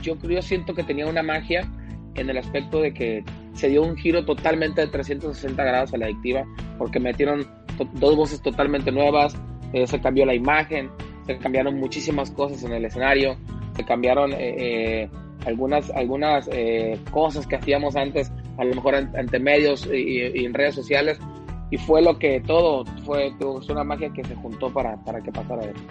yo 0.00 0.16
yo 0.22 0.40
siento 0.40 0.72
que 0.72 0.82
tenía 0.82 1.06
una 1.06 1.22
magia 1.22 1.70
en 2.14 2.30
el 2.30 2.38
aspecto 2.38 2.80
de 2.80 2.92
que 2.92 3.24
se 3.54 3.68
dio 3.68 3.82
un 3.82 3.96
giro 3.96 4.24
totalmente 4.24 4.80
de 4.80 4.86
360 4.88 5.62
grados 5.64 5.94
a 5.94 5.98
la 5.98 6.06
adictiva, 6.06 6.44
porque 6.78 7.00
metieron 7.00 7.46
dos 7.94 8.16
voces 8.16 8.40
totalmente 8.42 8.92
nuevas, 8.92 9.36
eh, 9.72 9.86
se 9.86 10.00
cambió 10.00 10.26
la 10.26 10.34
imagen, 10.34 10.90
se 11.26 11.38
cambiaron 11.38 11.76
muchísimas 11.76 12.30
cosas 12.30 12.62
en 12.64 12.72
el 12.72 12.84
escenario, 12.84 13.36
se 13.74 13.84
cambiaron 13.84 14.32
eh, 14.32 14.36
eh, 14.58 15.10
algunas, 15.46 15.90
algunas 15.90 16.48
cosas 17.10 17.46
que 17.46 17.56
hacíamos 17.56 17.96
antes, 17.96 18.32
a 18.58 18.64
lo 18.64 18.74
mejor 18.74 18.94
ante 18.94 19.38
medios 19.38 19.88
y, 19.92 20.44
en 20.44 20.54
redes 20.54 20.74
sociales, 20.74 21.18
y 21.70 21.78
fue 21.78 22.02
lo 22.02 22.18
que 22.18 22.40
todo, 22.40 22.84
fue, 23.04 23.32
una 23.70 23.82
magia 23.82 24.12
que 24.12 24.22
se 24.24 24.34
juntó 24.36 24.72
para, 24.72 24.96
para 25.04 25.20
que 25.20 25.32
pasara 25.32 25.62
eso. 25.62 25.84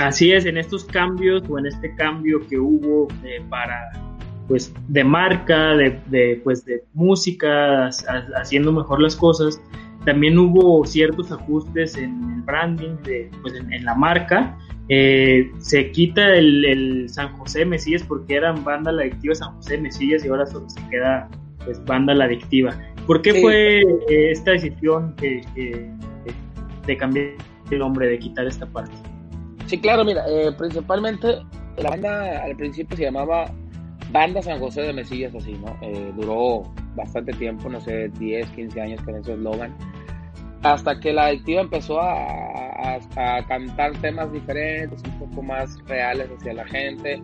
Así 0.00 0.32
es, 0.32 0.44
en 0.44 0.58
estos 0.58 0.84
cambios 0.84 1.42
o 1.48 1.58
en 1.58 1.66
este 1.66 1.94
cambio 1.94 2.40
que 2.48 2.58
hubo 2.58 3.08
para 3.48 4.05
pues 4.48 4.72
de 4.88 5.04
marca, 5.04 5.74
de, 5.74 6.00
de, 6.06 6.40
pues 6.44 6.64
de 6.64 6.84
música, 6.94 7.88
haciendo 8.36 8.72
mejor 8.72 9.00
las 9.00 9.16
cosas. 9.16 9.60
También 10.04 10.38
hubo 10.38 10.86
ciertos 10.86 11.32
ajustes 11.32 11.96
en 11.96 12.34
el 12.34 12.42
branding, 12.42 12.96
de, 13.04 13.30
pues 13.42 13.54
en, 13.54 13.84
la 13.84 13.94
marca. 13.94 14.56
Eh, 14.88 15.50
se 15.58 15.90
quita 15.90 16.34
el, 16.34 17.06
San 17.08 17.36
José 17.36 17.64
Mesías 17.64 18.04
porque 18.04 18.36
eran 18.36 18.62
banda 18.62 18.92
la 18.92 19.02
adictiva 19.02 19.34
San 19.34 19.56
José 19.56 19.78
Mesías 19.78 20.24
y 20.24 20.28
ahora 20.28 20.46
solo 20.46 20.70
se 20.70 20.80
queda 20.90 21.28
pues 21.64 21.84
banda 21.84 22.14
la 22.14 22.26
adictiva. 22.26 22.78
¿Por 23.06 23.22
qué 23.22 23.34
fue 23.40 23.80
eh, 23.80 24.30
esta 24.30 24.52
decisión 24.52 25.14
de 25.16 26.96
cambiar 26.96 27.32
el 27.72 27.78
nombre, 27.78 28.08
de 28.08 28.18
quitar 28.20 28.46
esta 28.46 28.66
parte? 28.66 28.92
Sí, 29.66 29.78
claro, 29.78 30.04
mira, 30.04 30.24
eh, 30.28 30.52
principalmente 30.56 31.42
la 31.78 31.90
banda 31.90 32.44
al 32.44 32.56
principio 32.56 32.96
se 32.96 33.02
llamaba 33.02 33.50
Banda 34.10 34.42
San 34.42 34.58
José 34.58 34.82
de 34.82 34.92
Mesillas 34.92 35.34
así, 35.34 35.52
¿no? 35.54 35.76
Eh, 35.82 36.12
duró 36.16 36.62
bastante 36.94 37.32
tiempo, 37.32 37.68
no 37.68 37.80
sé, 37.80 38.08
10, 38.08 38.50
15 38.50 38.80
años 38.80 39.02
con 39.02 39.16
ese 39.16 39.34
eslogan. 39.34 39.74
Hasta 40.62 40.98
que 40.98 41.12
la 41.12 41.26
adictiva 41.26 41.60
empezó 41.60 42.00
a, 42.00 42.98
cantar 43.46 43.92
temas 44.00 44.32
diferentes, 44.32 45.02
un 45.04 45.18
poco 45.18 45.42
más 45.42 45.78
reales 45.86 46.28
hacia 46.36 46.54
la 46.54 46.66
gente. 46.66 47.20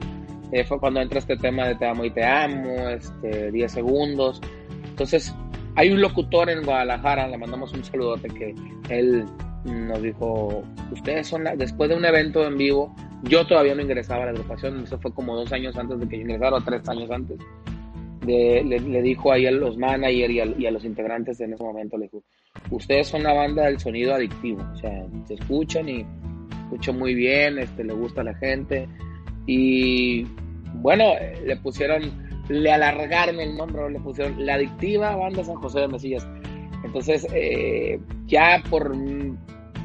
Eh, 0.53 0.65
fue 0.65 0.79
cuando 0.79 1.01
entra 1.01 1.19
este 1.19 1.37
tema 1.37 1.67
de 1.67 1.75
Te 1.77 1.87
amo 1.87 2.05
y 2.05 2.11
te 2.11 2.25
amo, 2.25 2.89
este, 2.91 3.51
10 3.51 3.73
segundos. 3.73 4.41
Entonces, 4.85 5.35
hay 5.77 5.91
un 5.91 6.01
locutor 6.01 6.51
en 6.51 6.62
Guadalajara, 6.62 7.27
le 7.29 7.39
mandamos 7.39 7.73
un 7.73 7.83
saludote 7.85 8.29
que 8.29 8.55
él 8.91 9.25
nos 9.65 10.03
dijo, 10.03 10.62
ustedes 10.91 11.27
son, 11.27 11.45
la, 11.45 11.57
después 11.57 11.89
de 11.89 11.97
un 11.97 12.05
evento 12.05 12.47
en 12.47 12.59
vivo, 12.59 12.95
yo 13.23 13.47
todavía 13.47 13.75
no 13.75 13.83
ingresaba 13.83 14.23
a 14.23 14.26
la 14.26 14.33
agrupación, 14.33 14.83
eso 14.83 14.99
fue 14.99 15.12
como 15.12 15.37
dos 15.37 15.52
años 15.52 15.76
antes 15.76 16.00
de 16.00 16.09
que 16.09 16.17
yo 16.17 16.23
ingresara, 16.23 16.57
o 16.57 16.61
tres 16.61 16.88
años 16.88 17.11
antes. 17.11 17.38
le, 18.26 19.02
dijo 19.02 19.33
ahí 19.33 19.47
a 19.47 19.50
los 19.50 19.76
managers 19.76 20.59
y 20.59 20.67
a, 20.67 20.71
los 20.71 20.85
integrantes 20.85 21.41
en 21.41 21.52
ese 21.52 21.62
momento, 21.62 21.97
le 21.97 22.07
dijo, 22.07 22.23
ustedes 22.71 23.09
son 23.09 23.23
la 23.23 23.33
banda 23.33 23.64
del 23.64 23.79
sonido 23.79 24.14
adictivo, 24.14 24.62
o 24.73 24.76
sea, 24.76 25.07
se 25.26 25.35
escuchan 25.35 25.88
y 25.88 26.07
escuchan 26.64 26.99
muy 26.99 27.14
bien, 27.14 27.59
este, 27.59 27.85
le 27.85 27.93
gusta 27.93 28.23
a 28.23 28.25
la 28.25 28.35
gente. 28.35 28.88
Y 29.47 30.25
bueno, 30.75 31.12
le 31.45 31.57
pusieron, 31.57 32.02
le 32.49 32.73
alargaron 32.73 33.41
el 33.41 33.57
nombre, 33.57 33.91
le 33.91 34.00
pusieron 34.00 34.45
la 34.45 34.55
adictiva 34.55 35.17
banda 35.17 35.45
San 35.45 35.57
José 35.57 35.81
de 35.81 35.88
Mesillas. 35.88 36.26
Entonces, 36.85 37.26
eh, 37.33 38.00
ya 38.26 38.62
por 38.69 38.97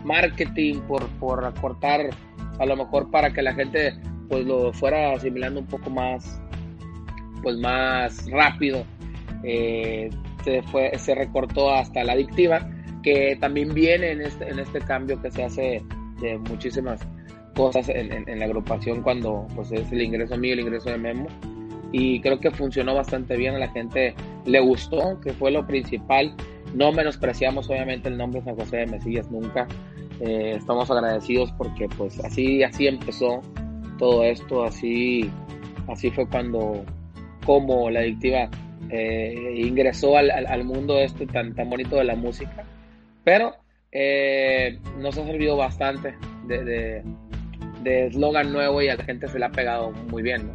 marketing, 0.04 0.80
por, 0.88 1.06
por 1.20 1.46
acortar, 1.46 2.10
a 2.60 2.66
lo 2.66 2.76
mejor 2.76 3.10
para 3.12 3.32
que 3.32 3.42
la 3.42 3.54
gente 3.54 3.94
pues 4.30 4.46
lo 4.46 4.74
fuera 4.74 5.14
asimilando 5.14 5.62
un 5.62 5.68
poco 5.68 5.90
más, 5.90 6.42
pues 7.42 7.58
más 7.58 8.30
rápido, 8.30 8.86
eh, 9.44 10.10
se, 10.44 10.62
fue, 10.64 10.92
se 10.98 11.16
recortó 11.16 11.72
hasta 11.72 12.04
la 12.04 12.14
adictiva, 12.14 12.70
que 13.04 13.38
también 13.40 13.74
viene 13.74 14.12
en 14.12 14.22
este, 14.22 14.50
en 14.50 14.60
este 14.60 14.80
cambio 14.80 15.22
que 15.22 15.32
se 15.32 15.44
hace 15.44 15.84
de 16.22 16.38
muchísimas 16.40 17.00
cosas 17.56 17.90
en, 17.90 18.30
en, 18.30 18.40
la 18.40 18.46
agrupación 18.46 19.02
cuando 19.02 19.48
pues 19.56 19.72
es 19.72 19.92
el 19.92 20.02
ingreso 20.02 20.38
mío, 20.38 20.54
el 20.54 20.62
ingreso 20.62 20.90
de 20.90 20.98
Memo. 20.98 21.28
Y 21.92 22.20
creo 22.20 22.40
que 22.40 22.52
funcionó 22.52 22.96
bastante 22.96 23.38
bien, 23.38 23.56
a 23.56 23.60
la 23.60 23.70
gente 23.70 24.14
le 24.46 24.60
gustó, 24.60 25.20
que 25.22 25.34
fue 25.34 25.52
lo 25.52 25.66
principal. 25.66 26.36
No 26.76 26.92
menospreciamos 26.92 27.70
obviamente 27.70 28.10
el 28.10 28.18
nombre 28.18 28.42
San 28.42 28.56
José 28.56 28.78
de 28.78 28.88
Mesillas 28.88 29.32
nunca. 29.32 29.68
Eh, 30.20 30.56
estamos 30.58 30.90
agradecidos 30.90 31.52
porque 31.54 31.88
pues 31.98 32.20
así, 32.24 32.64
así 32.64 32.88
empezó 32.88 33.42
todo 33.98 34.24
esto, 34.24 34.64
así, 34.64 35.30
así 35.88 36.10
fue 36.12 36.28
cuando, 36.28 36.84
como 37.46 37.90
la 37.90 38.00
adictiva 38.00 38.50
eh, 38.90 39.56
ingresó 39.58 40.18
al, 40.18 40.32
al, 40.32 40.64
mundo 40.64 41.00
este 41.00 41.28
tan, 41.28 41.54
tan 41.54 41.70
bonito 41.70 41.98
de 41.98 42.04
la 42.04 42.16
música. 42.16 42.66
Pero 43.24 43.56
eh, 43.92 44.80
nos 45.00 45.18
ha 45.18 45.26
servido 45.26 45.58
bastante 45.58 46.16
de 46.48 47.04
eslogan 47.86 48.52
nuevo 48.52 48.82
y 48.82 48.90
a 48.90 48.96
la 48.96 49.04
gente 49.04 49.28
se 49.28 49.40
le 49.40 49.46
ha 49.46 49.52
pegado 49.52 49.92
muy 50.10 50.24
bien, 50.24 50.52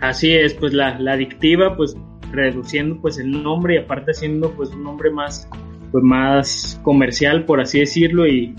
Así 0.00 0.34
es, 0.34 0.52
pues 0.52 0.74
la, 0.74 0.98
la 0.98 1.14
adictiva, 1.14 1.76
pues 1.76 1.96
reduciendo 2.30 3.00
pues 3.00 3.18
el 3.18 3.42
nombre 3.42 3.76
y 3.76 3.78
aparte 3.78 4.12
siendo 4.12 4.50
pues 4.52 4.68
un 4.70 4.84
nombre 4.84 5.10
más 5.10 5.48
pues 5.94 6.02
más 6.02 6.80
comercial 6.82 7.44
por 7.44 7.60
así 7.60 7.78
decirlo 7.78 8.26
y 8.26 8.52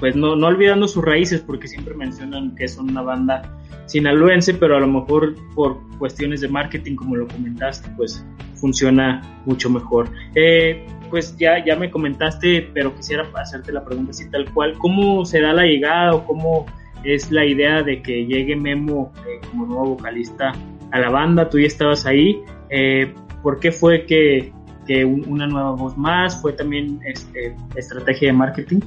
pues 0.00 0.16
no, 0.16 0.34
no 0.34 0.48
olvidando 0.48 0.88
sus 0.88 1.04
raíces 1.04 1.40
porque 1.40 1.68
siempre 1.68 1.94
mencionan 1.94 2.56
que 2.56 2.66
son 2.66 2.90
una 2.90 3.02
banda 3.02 3.56
sinaloense 3.86 4.52
pero 4.52 4.76
a 4.76 4.80
lo 4.80 4.88
mejor 4.88 5.36
por 5.54 5.78
cuestiones 5.98 6.40
de 6.40 6.48
marketing 6.48 6.96
como 6.96 7.14
lo 7.14 7.28
comentaste 7.28 7.88
pues 7.96 8.26
funciona 8.56 9.22
mucho 9.44 9.70
mejor. 9.70 10.10
Eh, 10.34 10.84
pues 11.08 11.36
ya, 11.36 11.64
ya 11.64 11.76
me 11.76 11.88
comentaste 11.88 12.68
pero 12.74 12.92
quisiera 12.96 13.30
hacerte 13.36 13.70
la 13.70 13.84
pregunta 13.84 14.10
así 14.10 14.28
tal 14.28 14.52
cual. 14.52 14.76
¿cómo 14.78 15.24
será 15.24 15.52
la 15.52 15.66
llegada 15.66 16.16
o 16.16 16.26
cómo 16.26 16.66
es 17.04 17.30
la 17.30 17.44
idea 17.44 17.84
de 17.84 18.02
que 18.02 18.26
llegue 18.26 18.56
Memo 18.56 19.12
eh, 19.18 19.40
como 19.48 19.66
nuevo 19.66 19.84
vocalista 19.90 20.52
a 20.90 20.98
la 20.98 21.10
banda? 21.10 21.48
Tú 21.48 21.60
ya 21.60 21.68
estabas 21.68 22.06
ahí. 22.06 22.42
Eh, 22.70 23.14
¿por 23.40 23.60
qué 23.60 23.70
fue 23.70 24.04
que, 24.04 24.52
una 24.94 25.46
nueva 25.46 25.72
voz 25.72 25.96
más? 25.96 26.40
¿Fue 26.40 26.52
también 26.52 27.00
este, 27.04 27.54
estrategia 27.74 28.28
de 28.28 28.32
marketing? 28.32 28.80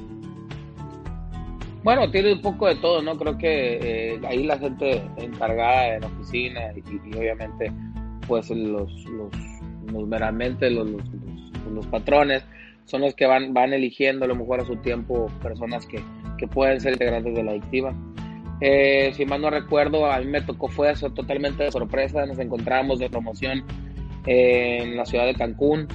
Bueno, 1.82 2.10
tiene 2.10 2.34
un 2.34 2.42
poco 2.42 2.66
de 2.66 2.76
todo, 2.76 3.00
¿no? 3.02 3.16
Creo 3.16 3.38
que 3.38 3.78
eh, 4.14 4.20
ahí 4.28 4.44
la 4.44 4.58
gente 4.58 5.02
encargada 5.16 5.94
en 5.94 6.02
la 6.02 6.06
oficina 6.08 6.60
y, 6.76 7.16
obviamente 7.16 7.72
pues 8.26 8.50
los, 8.50 8.92
los, 9.06 10.06
meramente 10.06 10.70
los, 10.70 10.88
los, 10.88 11.86
patrones 11.86 12.44
son 12.84 13.00
los 13.00 13.14
que 13.14 13.26
van, 13.26 13.52
van 13.54 13.72
eligiendo 13.72 14.24
a 14.24 14.28
lo 14.28 14.36
mejor 14.36 14.60
a 14.60 14.64
su 14.64 14.76
tiempo 14.76 15.26
personas 15.42 15.84
que, 15.86 16.00
que 16.38 16.46
pueden 16.46 16.80
ser 16.80 16.92
integrantes 16.92 17.34
de 17.34 17.42
la 17.42 17.52
adictiva. 17.52 17.92
Eh, 18.60 19.12
si 19.16 19.24
mal 19.24 19.40
no 19.40 19.48
recuerdo, 19.48 20.06
a 20.10 20.18
mí 20.18 20.26
me 20.26 20.42
tocó, 20.42 20.68
fue 20.68 20.90
eso 20.90 21.10
totalmente 21.10 21.64
de 21.64 21.72
sorpresa. 21.72 22.26
Nos 22.26 22.38
encontramos 22.38 22.98
de 22.98 23.08
promoción 23.08 23.64
en 24.26 24.96
la 24.96 25.04
ciudad 25.04 25.26
de 25.26 25.34
Cancún. 25.34 25.86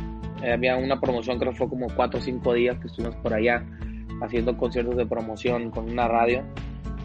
Eh, 0.43 0.51
había 0.51 0.77
una 0.77 0.99
promoción, 0.99 1.39
creo 1.39 1.51
que 1.51 1.57
fue 1.57 1.69
como 1.69 1.87
cuatro 1.95 2.19
o 2.19 2.21
cinco 2.21 2.53
días 2.53 2.77
que 2.79 2.87
estuvimos 2.87 3.15
por 3.17 3.33
allá 3.33 3.65
haciendo 4.21 4.55
conciertos 4.57 4.95
de 4.95 5.05
promoción 5.05 5.71
con 5.71 5.89
una 5.89 6.07
radio. 6.07 6.43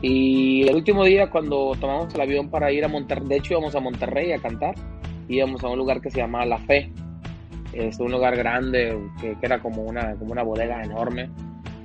Y 0.02 0.66
el 0.68 0.74
último 0.74 1.04
día, 1.04 1.30
cuando 1.30 1.72
tomamos 1.78 2.14
el 2.14 2.20
avión 2.20 2.48
para 2.48 2.72
ir 2.72 2.84
a 2.84 2.88
Monterrey, 2.88 3.28
de 3.28 3.36
hecho 3.36 3.54
íbamos 3.54 3.74
a 3.74 3.80
Monterrey 3.80 4.32
a 4.32 4.38
cantar, 4.38 4.74
íbamos 5.28 5.62
a 5.62 5.68
un 5.68 5.78
lugar 5.78 6.00
que 6.00 6.10
se 6.10 6.18
llama 6.18 6.44
La 6.46 6.58
Fe. 6.58 6.90
Es 7.72 8.00
un 8.00 8.10
lugar 8.10 8.36
grande 8.36 8.98
que, 9.20 9.38
que 9.38 9.46
era 9.46 9.60
como 9.60 9.82
una, 9.82 10.14
como 10.16 10.32
una 10.32 10.42
bodega 10.42 10.82
enorme 10.82 11.30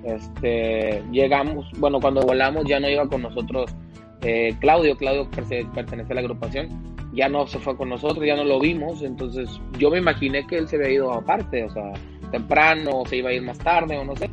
este, 0.06 1.04
llegamos, 1.12 1.66
bueno, 1.80 2.00
cuando 2.00 2.22
volamos 2.22 2.66
ya 2.66 2.80
no 2.80 2.88
iba 2.88 3.08
con 3.08 3.24
nosotros 3.24 3.76
eh, 4.22 4.56
Claudio, 4.60 4.96
Claudio 4.96 5.28
pertenece 5.74 6.12
a 6.12 6.16
la 6.16 6.22
agrupación, 6.22 6.95
ya 7.16 7.30
no 7.30 7.48
se 7.48 7.60
fue 7.60 7.78
con 7.78 7.90
nosotros, 7.90 8.26
ya 8.26 8.36
no 8.36 8.44
lo 8.44 8.60
vimos, 8.60 9.02
entonces 9.02 9.50
yo 9.80 9.90
me 9.90 10.00
imaginé 10.00 10.46
que 10.46 10.58
él 10.58 10.68
se 10.68 10.76
había 10.76 10.92
ido 10.92 11.14
aparte, 11.14 11.64
o 11.64 11.70
sea, 11.70 11.94
temprano, 12.30 13.04
se 13.08 13.18
iba 13.18 13.30
a 13.30 13.34
ir 13.34 13.42
más 13.42 13.58
tarde 13.58 13.98
o 13.98 14.04
no 14.04 14.16
sé. 14.16 14.30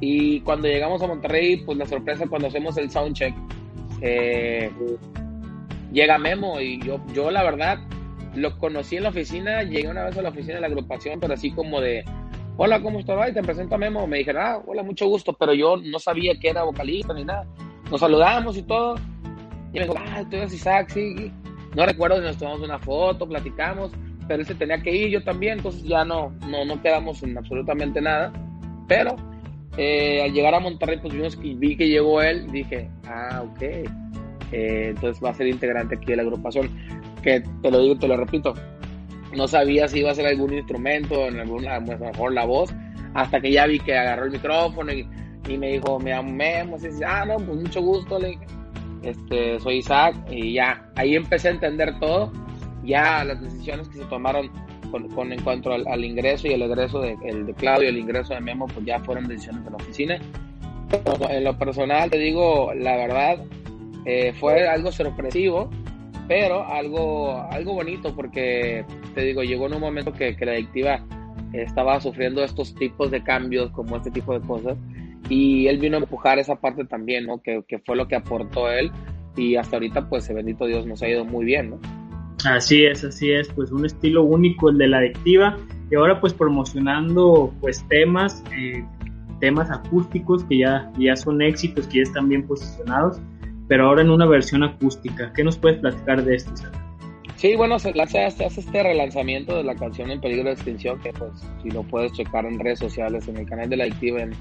Y 0.00 0.40
cuando 0.40 0.68
llegamos 0.68 1.02
a 1.02 1.06
Monterrey, 1.06 1.58
pues 1.58 1.76
la 1.76 1.86
sorpresa 1.86 2.26
cuando 2.26 2.48
hacemos 2.48 2.76
el 2.78 2.90
soundcheck, 2.90 3.34
eh, 4.00 4.70
llega 5.92 6.18
Memo 6.18 6.60
y 6.60 6.80
yo, 6.80 7.00
yo 7.12 7.30
la 7.30 7.42
verdad 7.42 7.78
lo 8.34 8.56
conocí 8.58 8.96
en 8.96 9.02
la 9.02 9.08
oficina, 9.10 9.62
llegué 9.62 9.88
una 9.88 10.04
vez 10.04 10.16
a 10.16 10.22
la 10.22 10.28
oficina 10.30 10.54
de 10.54 10.60
la 10.60 10.66
agrupación, 10.68 11.20
pero 11.20 11.34
así 11.34 11.50
como 11.50 11.80
de, 11.80 12.04
hola, 12.56 12.80
¿cómo 12.80 13.00
estás? 13.00 13.30
Y 13.30 13.34
te 13.34 13.42
presento 13.42 13.74
a 13.74 13.78
Memo. 13.78 14.06
Me 14.06 14.18
dijeron, 14.18 14.42
ah, 14.44 14.62
hola, 14.66 14.82
mucho 14.82 15.06
gusto, 15.06 15.32
pero 15.32 15.54
yo 15.54 15.76
no 15.76 15.98
sabía 15.98 16.38
que 16.38 16.50
era 16.50 16.64
vocalista 16.64 17.12
ni 17.14 17.24
nada. 17.24 17.46
Nos 17.90 18.00
saludamos 18.00 18.56
y 18.56 18.62
todo. 18.62 18.96
Y 19.72 19.78
me 19.78 19.86
dijo, 19.86 19.94
ah, 19.98 20.22
tú 20.28 20.36
eres 20.36 20.52
Isaac, 20.52 20.90
sí. 20.90 21.32
No 21.74 21.86
recuerdo 21.86 22.16
si 22.16 22.22
nos 22.22 22.38
tomamos 22.38 22.62
una 22.62 22.78
foto, 22.78 23.28
platicamos, 23.28 23.92
pero 24.26 24.40
él 24.40 24.46
se 24.46 24.54
tenía 24.54 24.82
que 24.82 24.94
ir, 24.94 25.10
yo 25.10 25.22
también, 25.22 25.58
entonces 25.58 25.82
ya 25.84 26.04
no, 26.04 26.32
no, 26.48 26.64
no 26.64 26.80
quedamos 26.82 27.22
en 27.22 27.36
absolutamente 27.36 28.00
nada. 28.00 28.32
Pero 28.86 29.16
eh, 29.76 30.22
al 30.22 30.32
llegar 30.32 30.54
a 30.54 30.60
Monterrey, 30.60 30.98
pues 31.00 31.14
vimos 31.14 31.36
que 31.36 31.54
vi 31.54 31.76
que 31.76 31.88
llegó 31.88 32.20
él, 32.22 32.50
dije, 32.50 32.90
ah, 33.06 33.44
ok. 33.44 33.62
Eh, 34.50 34.88
entonces 34.90 35.22
va 35.22 35.30
a 35.30 35.34
ser 35.34 35.46
integrante 35.46 35.96
aquí 35.96 36.06
de 36.06 36.16
la 36.16 36.22
agrupación. 36.22 36.70
Que 37.22 37.42
te 37.62 37.70
lo 37.70 37.80
digo, 37.80 37.96
te 37.96 38.08
lo 38.08 38.16
repito, 38.16 38.54
no 39.36 39.46
sabía 39.46 39.88
si 39.88 40.00
iba 40.00 40.10
a 40.10 40.14
ser 40.14 40.26
algún 40.26 40.52
instrumento, 40.54 41.26
en 41.26 41.38
alguna, 41.40 41.80
mejor 41.80 42.32
la 42.32 42.44
voz, 42.44 42.74
hasta 43.14 43.40
que 43.40 43.52
ya 43.52 43.66
vi 43.66 43.78
que 43.78 43.96
agarró 43.96 44.24
el 44.24 44.32
micrófono 44.32 44.92
y, 44.92 45.06
me 45.56 45.72
dijo, 45.72 45.98
me 45.98 46.10
llamo 46.10 46.32
Memo, 46.32 46.76
y 46.76 46.88
dice, 46.88 47.04
ah, 47.06 47.24
no, 47.24 47.36
pues 47.36 47.58
mucho 47.58 47.80
gusto, 47.80 48.18
le 48.18 48.28
dije, 48.28 48.46
este, 49.02 49.60
soy 49.60 49.76
Isaac, 49.78 50.16
y 50.30 50.54
ya, 50.54 50.90
ahí 50.96 51.14
empecé 51.14 51.48
a 51.48 51.52
entender 51.52 51.98
todo, 51.98 52.32
ya 52.84 53.24
las 53.24 53.40
decisiones 53.40 53.88
que 53.88 53.98
se 53.98 54.04
tomaron 54.04 54.50
con, 54.90 55.32
en 55.32 55.42
cuanto 55.42 55.72
al, 55.72 56.04
ingreso 56.04 56.48
y 56.48 56.52
el 56.52 56.62
egreso 56.62 57.00
de, 57.00 57.16
el 57.24 57.46
de 57.46 57.54
Claudio, 57.54 57.88
el 57.88 57.98
ingreso 57.98 58.34
de 58.34 58.40
Memo, 58.40 58.66
pues 58.66 58.84
ya 58.86 58.98
fueron 59.00 59.28
decisiones 59.28 59.64
de 59.64 59.70
la 59.70 59.76
oficina. 59.76 60.18
en 61.28 61.44
lo 61.44 61.58
personal, 61.58 62.10
te 62.10 62.18
digo, 62.18 62.72
la 62.74 62.96
verdad, 62.96 63.38
eh, 64.04 64.32
fue 64.40 64.66
algo 64.66 64.90
sorpresivo, 64.90 65.70
pero 66.26 66.66
algo, 66.66 67.42
algo 67.50 67.74
bonito 67.74 68.14
porque, 68.14 68.84
te 69.14 69.22
digo, 69.22 69.42
llegó 69.42 69.66
en 69.66 69.74
un 69.74 69.80
momento 69.80 70.12
que, 70.12 70.36
la 70.40 70.52
adictiva 70.52 71.04
estaba 71.52 72.00
sufriendo 72.00 72.44
estos 72.44 72.74
tipos 72.74 73.10
de 73.10 73.22
cambios, 73.22 73.70
como 73.70 73.96
este 73.96 74.10
tipo 74.10 74.38
de 74.38 74.46
cosas, 74.46 74.76
y 75.28 75.66
él 75.66 75.78
vino 75.78 75.96
a 75.96 76.00
empujar 76.00 76.38
esa 76.38 76.56
parte 76.56 76.84
también, 76.84 77.26
¿no? 77.26 77.40
Que, 77.42 77.62
fue 77.84 77.96
lo 77.96 78.08
que 78.08 78.16
aportó 78.16 78.70
él, 78.70 78.90
y 79.36 79.56
hasta 79.56 79.76
ahorita, 79.76 80.08
pues, 80.08 80.32
bendito 80.32 80.66
Dios, 80.66 80.86
nos 80.86 81.02
ha 81.02 81.08
ido 81.08 81.24
muy 81.24 81.44
bien, 81.44 81.70
¿no? 81.70 81.80
Así 82.44 82.84
es, 82.84 83.04
así 83.04 83.32
es, 83.32 83.48
pues 83.48 83.72
un 83.72 83.84
estilo 83.84 84.22
único 84.22 84.70
el 84.70 84.78
de 84.78 84.88
la 84.88 84.98
adictiva, 84.98 85.56
y 85.90 85.96
ahora 85.96 86.20
pues 86.20 86.34
promocionando 86.34 87.52
pues 87.60 87.84
temas, 87.88 88.44
eh, 88.56 88.84
temas 89.40 89.70
acústicos 89.70 90.44
que 90.44 90.58
ya, 90.58 90.92
ya 90.98 91.16
son 91.16 91.42
éxitos, 91.42 91.86
que 91.88 91.98
ya 91.98 92.02
están 92.02 92.28
bien 92.28 92.46
posicionados, 92.46 93.20
pero 93.66 93.86
ahora 93.86 94.02
en 94.02 94.10
una 94.10 94.26
versión 94.26 94.62
acústica. 94.62 95.32
¿Qué 95.34 95.44
nos 95.44 95.58
puedes 95.58 95.78
platicar 95.78 96.24
de 96.24 96.36
esto, 96.36 96.52
Isaac? 96.54 96.72
Sí, 97.36 97.54
bueno, 97.54 97.78
se, 97.78 97.90
hace, 98.00 98.24
hace 98.24 98.44
este 98.44 98.82
relanzamiento 98.82 99.56
de 99.56 99.62
la 99.62 99.76
canción 99.76 100.10
En 100.10 100.20
Peligro 100.20 100.46
de 100.46 100.54
Extinción, 100.54 100.98
que 101.00 101.12
pues 101.12 101.30
si 101.62 101.70
lo 101.70 101.84
puedes 101.84 102.12
checar 102.12 102.44
en 102.44 102.58
redes 102.58 102.80
sociales, 102.80 103.28
en 103.28 103.36
el 103.36 103.46
canal 103.46 103.68
de 103.68 103.76
la 103.76 103.84
Activa, 103.84 104.22
en, 104.22 104.32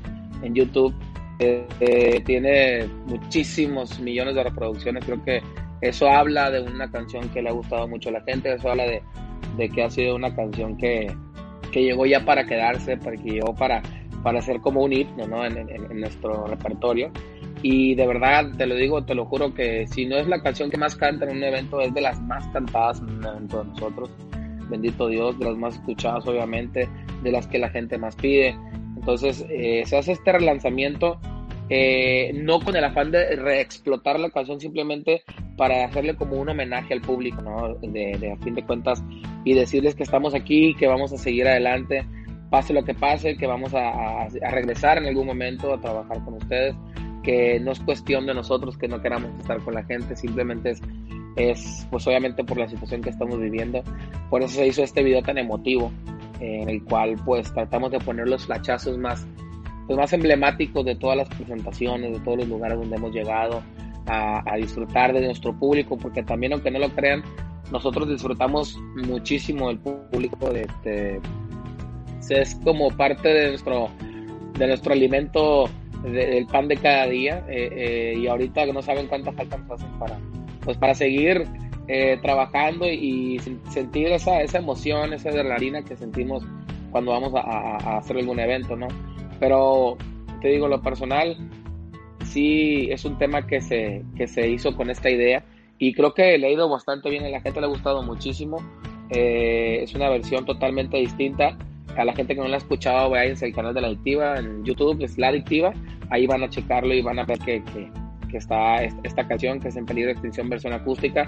en 0.41 0.53
YouTube, 0.53 0.93
eh, 1.39 2.21
tiene 2.25 2.87
muchísimos 3.05 3.99
millones 3.99 4.35
de 4.35 4.43
reproducciones. 4.43 5.05
Creo 5.05 5.23
que 5.23 5.41
eso 5.81 6.09
habla 6.09 6.49
de 6.49 6.61
una 6.61 6.89
canción 6.89 7.29
que 7.29 7.41
le 7.41 7.49
ha 7.49 7.53
gustado 7.53 7.87
mucho 7.87 8.09
a 8.09 8.13
la 8.13 8.21
gente, 8.21 8.53
eso 8.53 8.69
habla 8.69 8.85
de, 8.85 9.01
de 9.57 9.69
que 9.69 9.83
ha 9.83 9.89
sido 9.89 10.15
una 10.15 10.35
canción 10.35 10.77
que, 10.77 11.07
que, 11.71 11.83
llegó 11.83 12.05
ya 12.05 12.25
para 12.25 12.45
quedarse, 12.45 12.97
para 12.97 13.15
que 13.15 13.29
llegó 13.29 13.53
para, 13.53 13.83
para 14.23 14.41
ser 14.41 14.59
como 14.61 14.83
un 14.83 14.93
himno 14.93 15.27
¿no? 15.27 15.45
en, 15.45 15.57
en 15.57 15.99
nuestro 15.99 16.47
repertorio. 16.47 17.11
Y 17.61 17.95
de 17.95 18.05
verdad, 18.05 18.51
te 18.57 18.67
lo 18.67 18.75
digo, 18.75 19.03
te 19.03 19.15
lo 19.15 19.25
juro 19.25 19.53
que 19.53 19.87
si 19.87 20.05
no 20.05 20.17
es 20.17 20.27
la 20.27 20.41
canción 20.41 20.69
que 20.69 20.77
más 20.77 20.95
canta 20.95 21.25
en 21.25 21.37
un 21.37 21.43
evento, 21.43 21.81
es 21.81 21.93
de 21.93 22.01
las 22.01 22.21
más 22.21 22.47
cantadas 22.49 22.99
en 22.99 23.09
un 23.09 23.25
evento 23.25 23.63
de 23.63 23.69
nosotros. 23.69 24.09
Bendito 24.69 25.07
Dios, 25.07 25.37
de 25.39 25.45
las 25.45 25.57
más 25.57 25.75
escuchadas, 25.75 26.27
obviamente, 26.27 26.87
de 27.23 27.31
las 27.31 27.47
que 27.47 27.57
la 27.57 27.69
gente 27.69 27.97
más 27.97 28.15
pide. 28.15 28.55
Entonces, 29.07 29.45
eh, 29.49 29.83
se 29.85 29.95
hace 29.95 30.11
este 30.11 30.33
relanzamiento, 30.33 31.17
eh, 31.69 32.33
no 32.33 32.59
con 32.59 32.75
el 32.75 32.83
afán 32.83 33.09
de 33.09 33.37
reexplotar 33.37 34.19
la 34.19 34.29
canción, 34.29 34.59
simplemente 34.59 35.23
para 35.55 35.85
hacerle 35.85 36.17
como 36.17 36.35
un 36.35 36.49
homenaje 36.49 36.93
al 36.93 36.99
público, 36.99 37.41
¿no? 37.41 37.75
De, 37.75 38.33
a 38.33 38.43
fin 38.43 38.53
de 38.53 38.65
cuentas, 38.65 39.01
y 39.45 39.53
decirles 39.53 39.95
que 39.95 40.03
estamos 40.03 40.35
aquí, 40.35 40.75
que 40.75 40.87
vamos 40.87 41.13
a 41.13 41.17
seguir 41.17 41.47
adelante, 41.47 42.05
pase 42.49 42.73
lo 42.73 42.83
que 42.83 42.93
pase, 42.93 43.37
que 43.37 43.47
vamos 43.47 43.73
a, 43.73 44.27
regresar 44.51 44.97
en 44.97 45.05
algún 45.05 45.25
momento 45.25 45.73
a 45.73 45.79
trabajar 45.79 46.21
con 46.25 46.33
ustedes 46.33 46.75
que 47.23 47.61
no 47.61 47.71
es 47.71 47.79
cuestión 47.79 48.25
de 48.25 48.33
nosotros 48.33 48.77
que 48.77 48.89
no 48.89 49.01
queramos 49.01 49.31
estar 49.39 49.59
con 49.61 49.73
la 49.73 49.85
gente, 49.85 50.17
simplemente 50.17 50.71
es, 50.71 50.81
es 51.37 51.87
pues 51.89 52.05
obviamente 52.07 52.43
por 52.43 52.57
la 52.57 52.67
situación 52.67 53.01
que 53.01 53.09
estamos 53.09 53.39
viviendo. 53.39 53.83
Por 54.29 54.41
eso 54.41 54.55
se 54.55 54.67
hizo 54.67 54.83
este 54.83 55.01
video 55.01 55.21
tan 55.21 55.37
emotivo, 55.37 55.91
en 56.39 56.69
el 56.69 56.83
cual 56.83 57.15
pues 57.25 57.53
tratamos 57.53 57.91
de 57.91 57.99
poner 57.99 58.27
los 58.27 58.45
flachazos 58.45 58.97
más, 58.97 59.27
pues, 59.87 59.97
más 59.97 60.11
emblemáticos 60.13 60.85
de 60.85 60.95
todas 60.95 61.17
las 61.17 61.29
presentaciones, 61.29 62.13
de 62.13 62.19
todos 62.19 62.39
los 62.39 62.47
lugares 62.47 62.77
donde 62.77 62.95
hemos 62.95 63.13
llegado 63.13 63.61
a, 64.07 64.55
disfrutar 64.55 65.13
de 65.13 65.21
nuestro 65.21 65.53
público, 65.57 65.97
porque 65.97 66.23
también 66.23 66.53
aunque 66.53 66.71
no 66.71 66.79
lo 66.79 66.89
crean, 66.89 67.23
nosotros 67.71 68.07
disfrutamos 68.07 68.79
muchísimo 68.95 69.67
del 69.67 69.79
público, 69.79 70.49
de, 70.49 70.67
de, 70.83 71.19
es 72.29 72.55
como 72.63 72.89
parte 72.91 73.27
de 73.27 73.49
nuestro, 73.49 73.89
de 74.57 74.67
nuestro 74.67 74.93
alimento 74.93 75.69
del 76.03 76.45
pan 76.47 76.67
de 76.67 76.77
cada 76.77 77.07
día 77.07 77.43
eh, 77.49 77.69
eh, 77.71 78.19
y 78.19 78.27
ahorita 78.27 78.65
no 78.67 78.81
saben 78.81 79.07
cuánta 79.07 79.31
falta 79.31 79.57
nos 79.57 79.71
hacen 79.71 79.99
para, 79.99 80.17
pues 80.63 80.77
para 80.77 80.93
seguir 80.93 81.45
eh, 81.87 82.19
trabajando 82.21 82.85
y 82.85 83.39
sentir 83.69 84.07
esa, 84.07 84.41
esa 84.41 84.57
emoción, 84.57 85.13
esa 85.13 85.29
adrenalina 85.29 85.83
que 85.83 85.95
sentimos 85.95 86.43
cuando 86.91 87.11
vamos 87.11 87.33
a, 87.35 87.97
hacer 87.97 88.17
algún 88.17 88.39
evento, 88.39 88.75
¿no? 88.75 88.87
Pero 89.39 89.97
te 90.41 90.49
digo, 90.49 90.67
lo 90.67 90.81
personal, 90.81 91.37
sí 92.25 92.89
es 92.91 93.05
un 93.05 93.17
tema 93.17 93.47
que 93.47 93.61
se, 93.61 94.03
que 94.15 94.27
se 94.27 94.49
hizo 94.49 94.75
con 94.75 94.89
esta 94.89 95.09
idea 95.09 95.43
y 95.77 95.93
creo 95.93 96.13
que 96.13 96.37
le 96.37 96.47
ha 96.47 96.51
ido 96.51 96.67
bastante 96.69 97.09
bien, 97.09 97.23
a 97.23 97.29
la 97.29 97.41
gente 97.41 97.59
le 97.59 97.67
ha 97.67 97.69
gustado 97.69 98.03
muchísimo, 98.03 98.57
es 99.09 99.93
una 99.93 100.09
versión 100.09 100.45
totalmente 100.45 100.97
distinta. 100.97 101.57
A 101.95 102.05
la 102.05 102.13
gente 102.13 102.35
que 102.35 102.41
no 102.41 102.47
la 102.47 102.55
ha 102.55 102.59
escuchado, 102.59 103.09
vean 103.09 103.35
el 103.41 103.53
canal 103.53 103.73
de 103.73 103.81
la 103.81 103.87
adictiva 103.87 104.37
en 104.37 104.63
YouTube, 104.63 105.01
es 105.03 105.17
la 105.17 105.29
adictiva, 105.29 105.73
ahí 106.09 106.27
van 106.27 106.43
a 106.43 106.49
checarlo 106.49 106.93
y 106.93 107.01
van 107.01 107.17
a 107.17 107.25
ver 107.25 107.39
que, 107.39 107.63
que, 107.63 107.89
que, 108.27 108.37
está 108.37 108.83
esta 108.83 109.27
canción 109.27 109.59
que 109.59 109.69
es 109.69 109.75
en 109.75 109.85
peligro 109.85 110.07
de 110.07 110.13
extinción 110.13 110.49
versión 110.49 110.73
acústica, 110.73 111.25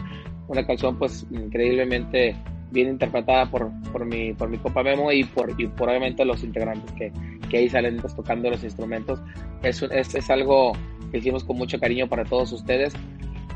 una 0.48 0.66
canción 0.66 0.98
pues 0.98 1.26
increíblemente 1.32 2.36
bien 2.72 2.90
interpretada 2.90 3.50
por, 3.50 3.72
por, 3.92 4.06
mi, 4.06 4.34
por 4.34 4.50
mi 4.50 4.58
copa 4.58 4.84
Memo 4.84 5.12
y 5.12 5.24
por, 5.24 5.60
y 5.60 5.68
por 5.68 5.90
obviamente 5.90 6.24
los 6.26 6.44
integrantes 6.44 6.92
que, 6.94 7.12
que 7.50 7.58
ahí 7.58 7.70
salen 7.70 7.98
pues, 7.98 8.16
tocando 8.16 8.50
los 8.50 8.64
instrumentos. 8.64 9.20
Es, 9.64 9.82
es, 9.82 10.16
es 10.16 10.30
algo 10.30 10.74
que 11.12 11.18
hicimos 11.18 11.44
con 11.44 11.58
mucho 11.58 11.80
cariño 11.80 12.08
para 12.08 12.26
todos 12.26 12.52
ustedes, 12.52 12.94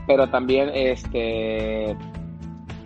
pero 0.07 0.29
también 0.29 0.71
este 0.73 1.95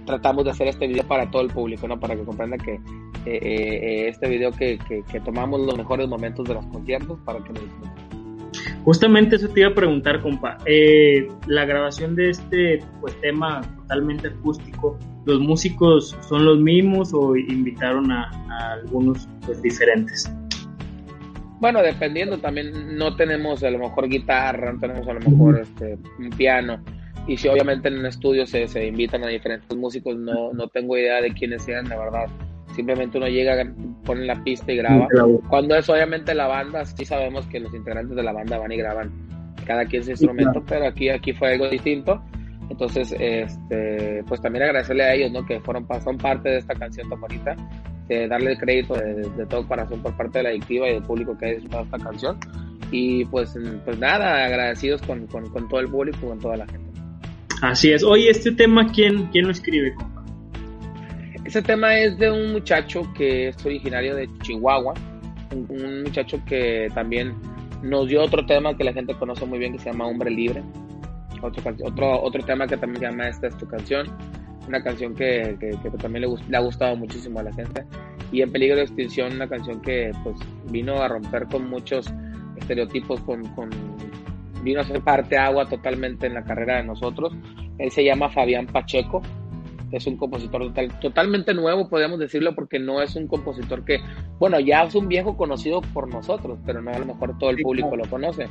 tratamos 0.06 0.46
de 0.46 0.52
hacer 0.52 0.68
este 0.68 0.88
video 0.88 1.06
para 1.06 1.30
todo 1.30 1.42
el 1.42 1.50
público, 1.50 1.88
¿no? 1.88 2.00
Para 2.00 2.16
que 2.16 2.24
comprendan 2.24 2.60
que 2.60 2.80
eh, 3.26 3.40
eh, 3.44 4.08
este 4.08 4.30
video 4.30 4.52
que, 4.52 4.80
que, 4.88 5.20
tomamos 5.20 5.60
los 5.60 5.78
mejores 5.78 6.08
momentos 6.08 6.48
de 6.48 6.54
los 6.54 6.66
conciertos 6.68 7.20
para 7.26 7.44
que 7.44 7.52
lo 7.52 7.60
disfruten. 7.60 8.17
Justamente 8.88 9.36
eso 9.36 9.50
te 9.50 9.60
iba 9.60 9.70
a 9.70 9.74
preguntar, 9.76 10.22
compa. 10.22 10.60
Eh, 10.66 11.28
la 11.48 11.66
grabación 11.66 12.16
de 12.16 12.30
este 12.30 12.82
pues, 13.02 13.20
tema 13.20 13.60
totalmente 13.76 14.30
acústico, 14.30 14.98
¿los 15.26 15.42
músicos 15.42 16.16
son 16.22 16.46
los 16.46 16.58
mismos 16.60 17.14
o 17.14 17.36
invitaron 17.36 18.10
a, 18.14 18.32
algunos 18.72 19.28
pues, 19.46 19.62
diferentes? 19.62 20.32
Bueno, 21.60 21.82
dependiendo 21.82 22.38
también, 22.38 22.98
no 22.98 23.14
tenemos 23.18 23.62
a 23.62 23.72
lo 23.72 23.80
mejor 23.80 24.08
guitarra, 24.08 24.72
no 24.72 24.80
tenemos 24.80 25.06
a 25.06 25.14
lo 25.16 25.20
mejor 25.20 25.60
este, 25.60 25.98
un 26.18 26.30
piano. 26.30 26.82
Y 27.28 27.36
si 27.36 27.50
obviamente 27.50 27.90
en 27.90 27.98
un 27.98 28.06
estudio 28.06 28.48
se, 28.48 28.70
se 28.70 28.88
invitan 28.88 29.22
a 29.26 29.28
diferentes 29.28 29.76
músicos, 29.76 30.16
no, 30.16 30.54
no 30.54 30.70
tengo 30.70 30.98
idea 30.98 31.20
de 31.20 31.34
quiénes 31.34 31.62
sean, 31.64 31.90
la 31.90 31.98
verdad 31.98 32.28
simplemente 32.78 33.18
uno 33.18 33.28
llega, 33.28 33.56
pone 34.06 34.26
la 34.26 34.42
pista 34.44 34.72
y 34.72 34.78
graba. 34.78 35.08
Cuando 35.50 35.76
es 35.76 35.90
obviamente 35.90 36.34
la 36.34 36.48
banda, 36.48 36.86
sí 36.86 37.04
sabemos 37.04 37.46
que 37.48 37.60
los 37.60 37.74
integrantes 37.74 38.16
de 38.16 38.24
la 38.24 38.32
banda 38.32 38.60
van 38.60 38.72
y 38.72 38.78
graban 38.78 39.12
cada 39.66 39.84
quien 39.86 40.04
su 40.04 40.12
instrumento, 40.12 40.64
pero 40.66 40.88
aquí, 40.88 41.10
aquí 41.10 41.34
fue 41.34 41.54
algo 41.54 41.68
distinto. 41.68 42.22
Entonces, 42.70 43.16
este, 43.20 44.24
pues 44.28 44.42
también 44.42 44.66
agradecerle 44.66 45.04
a 45.04 45.14
ellos, 45.16 45.32
¿no? 45.32 45.46
Que 45.46 45.60
fueron, 45.60 45.88
son 46.04 46.18
parte 46.18 46.50
de 46.50 46.58
esta 46.58 46.76
canción 46.76 47.10
tan 47.10 47.20
bonita, 47.20 47.56
darle 48.30 48.52
el 48.52 48.58
crédito 48.58 48.94
de, 48.94 49.46
todo 49.50 49.68
corazón 49.68 50.02
por 50.02 50.16
parte 50.16 50.40
de 50.40 50.44
la 50.44 50.50
adictiva 50.50 50.88
y 50.88 50.94
del 50.94 51.04
público 51.04 51.36
que 51.38 51.46
ha 51.48 51.50
disfrutado 51.50 51.84
esta 51.86 51.98
canción. 51.98 52.38
Y 52.92 53.26
pues, 53.26 53.58
pues 53.84 53.98
nada, 53.98 54.46
agradecidos 54.46 55.02
con, 55.02 55.26
con, 55.28 55.50
con 55.50 55.68
todo 55.68 55.80
el 55.80 55.88
público, 55.88 56.28
con 56.28 56.40
toda 56.40 56.58
la 56.58 56.68
gente. 56.68 56.88
Así 57.62 57.92
es. 57.92 58.04
Oye, 58.04 58.30
este 58.30 58.52
tema, 58.52 58.88
¿quién, 58.94 59.26
quién 59.32 59.46
lo 59.46 59.52
escribe? 59.52 59.94
Ese 61.48 61.62
tema 61.62 61.98
es 61.98 62.18
de 62.18 62.30
un 62.30 62.52
muchacho 62.52 63.04
que 63.14 63.48
es 63.48 63.66
originario 63.66 64.18
de 64.18 64.28
Chihuahua, 64.40 64.94
un, 65.54 66.04
muchacho 66.04 66.44
que 66.46 66.90
también 66.94 67.36
nos 67.82 68.10
dio 68.10 68.22
otro 68.22 68.46
tema 68.46 68.76
que 68.76 68.84
la 68.84 68.92
gente 68.92 69.16
conoce 69.16 69.46
muy 69.46 69.58
bien 69.58 69.72
que 69.72 69.80
se 69.80 69.90
llama 69.90 70.08
Hombre 70.08 70.30
Libre. 70.30 70.62
Otro, 71.42 71.64
otro, 71.86 72.22
otro 72.22 72.44
tema 72.44 72.68
que 72.68 72.76
también 72.76 73.00
se 73.00 73.06
llama 73.06 73.30
Esta 73.30 73.48
es 73.48 73.58
tu 73.58 73.66
canción, 73.66 74.08
una 74.68 74.84
canción 74.84 75.16
que, 75.16 75.58
también 76.02 76.30
le, 76.30 76.36
le, 76.50 76.58
ha 76.58 76.60
gustado 76.60 76.98
muchísimo 76.98 77.40
a 77.40 77.44
la 77.44 77.54
gente. 77.54 77.86
Y 78.34 78.42
En 78.42 78.52
Peligro 78.52 78.76
de 78.76 78.82
Extinción, 78.82 79.32
una 79.32 79.48
canción 79.48 79.82
que 79.82 80.12
pues 80.26 80.36
vino 80.70 81.02
a 81.02 81.08
romper 81.08 81.48
con 81.48 81.70
muchos 81.70 82.14
estereotipos, 82.58 83.22
con, 83.22 83.48
con 83.56 83.70
vino 84.64 84.82
a 84.82 84.84
ser 84.84 85.00
parte 85.00 85.38
agua 85.38 85.66
totalmente 85.70 86.28
en 86.28 86.34
la 86.34 86.44
carrera 86.44 86.76
de 86.76 86.84
nosotros. 86.84 87.34
Él 87.78 87.90
se 87.92 88.04
llama 88.04 88.28
Fabián 88.28 88.68
Pacheco, 88.68 89.22
es 89.92 90.08
un 90.08 90.18
compositor 90.18 90.62
total, 90.62 91.00
totalmente 91.00 91.54
nuevo, 91.54 91.90
podríamos 91.90 92.20
decirlo, 92.20 92.54
porque 92.56 92.80
no 92.80 93.02
es 93.02 93.16
un 93.16 93.28
compositor 93.28 93.86
que, 93.86 94.00
bueno, 94.40 94.60
ya 94.60 94.84
es 94.84 94.96
un 94.96 95.08
viejo 95.08 95.38
conocido 95.38 95.82
por 95.82 96.08
nosotros, 96.08 96.60
pero 96.66 96.82
no 96.82 96.92
a 96.92 97.00
lo 97.00 97.06
mejor 97.06 97.38
todo 97.38 97.50
el 97.50 97.58
público 97.58 97.96
lo 97.96 98.06
conoce. 98.10 98.48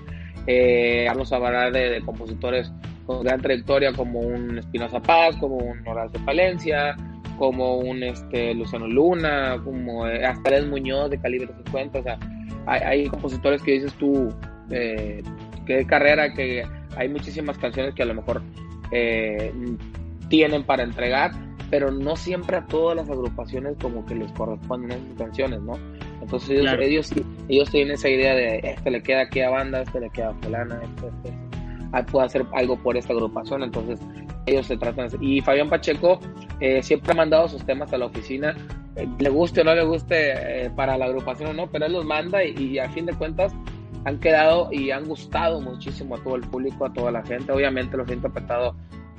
Eh, 0.47 1.07
vamos 1.09 1.33
a 1.33 1.37
hablar 1.37 1.73
de, 1.73 2.01
compositores 2.05 2.73
con 3.05 3.23
gran 3.23 3.41
trayectoria 3.41 3.93
como 3.93 4.21
un 4.21 4.59
Espinoza 4.59 5.01
Paz, 5.01 5.37
como 5.37 5.57
un 5.57 5.87
Horacio 5.87 6.21
Palencia, 6.25 6.97
como 7.39 7.77
un 7.77 8.03
este, 8.03 8.55
Luciano 8.55 8.87
Luna, 8.87 9.61
como 9.65 10.07
eh, 10.07 10.25
hasta 10.25 10.57
El 10.57 10.69
Muñoz 10.69 11.11
de 11.11 11.19
calibre 11.19 11.49
50, 11.65 11.99
o 11.99 12.03
sea, 12.03 12.19
hay, 12.67 13.07
compositores 13.09 13.63
que 13.63 13.73
dices 13.73 13.93
tú, 13.95 14.35
eh, 14.71 15.23
que 15.67 15.87
carrera, 15.87 16.33
que 16.33 16.65
hay 16.97 17.09
muchísimas 17.09 17.59
canciones 17.59 17.95
que 17.95 18.03
a 18.03 18.07
lo 18.07 18.15
mejor 18.15 18.43
eh, 18.91 19.53
tienen 20.29 20.65
para 20.65 20.83
entregar, 20.83 21.33
pero 21.71 21.91
no 21.91 22.17
siempre 22.17 22.57
a 22.57 22.67
todas 22.67 22.97
las 22.97 23.11
agrupaciones 23.11 23.77
como 23.81 24.05
que 24.07 24.15
les 24.15 24.31
corresponden 24.33 24.93
esas 24.93 25.19
canciones, 25.19 25.61
¿no? 25.63 25.79
Entonces 26.21 26.51
ellos, 26.51 26.75
ellos, 26.81 27.13
ellos, 27.49 27.71
tienen 27.71 27.95
esa 27.95 28.09
idea 28.09 28.35
de 28.35 28.61
este 28.63 28.91
le 28.91 29.03
queda 29.03 29.23
aquí 29.23 29.41
a 29.41 29.51
banda, 29.51 29.83
este 29.83 30.01
le 30.01 30.11
queda 30.11 30.31
a 30.31 30.35
fulana, 30.35 30.81
este, 30.83 31.07
este, 31.09 31.39
ah, 31.93 32.03
puede 32.05 32.27
hacer 32.27 32.47
algo 32.55 32.77
por 32.77 32.97
esta 32.97 33.13
agrupación, 33.13 33.63
entonces 33.63 34.01
ellos 34.47 34.67
se 34.67 34.77
tratan 34.77 35.09
y 35.21 35.41
Fabián 35.41 35.69
Pacheco 35.69 36.21
eh, 36.61 36.83
siempre 36.83 37.13
ha 37.13 37.17
mandado 37.17 37.49
sus 37.49 37.65
temas 37.65 37.93
a 37.93 37.99
la 37.99 38.07
oficina 38.07 38.55
eh, 38.95 39.07
le 39.19 39.29
guste 39.29 39.63
o 39.63 39.65
no 39.65 39.75
le 39.75 39.85
guste 39.85 40.67
eh, 40.67 40.71
para 40.71 40.97
la 40.97 41.07
agrupación 41.07 41.51
o 41.51 41.53
no 41.53 41.67
pero 41.67 41.87
él 41.87 41.93
los 41.93 42.05
manda 42.05 42.45
y, 42.45 42.55
y, 42.57 42.79
a 42.79 42.89
fin 42.91 43.07
de 43.07 43.13
cuentas 43.13 43.53
han 44.07 44.21
quedado 44.21 44.69
y 44.71 44.93
han 44.93 45.09
gustado 45.09 45.61
muchísimo 45.61 46.15
a 46.15 46.19
todo 46.23 46.37
el 46.37 46.43
público 46.43 46.87
a 46.87 46.93
toda 46.93 47.11
la 47.11 47.25
gente. 47.25 47.51
Obviamente 47.51 47.97
los 47.97 48.09
he 48.09 48.15
interpretado 48.15 48.77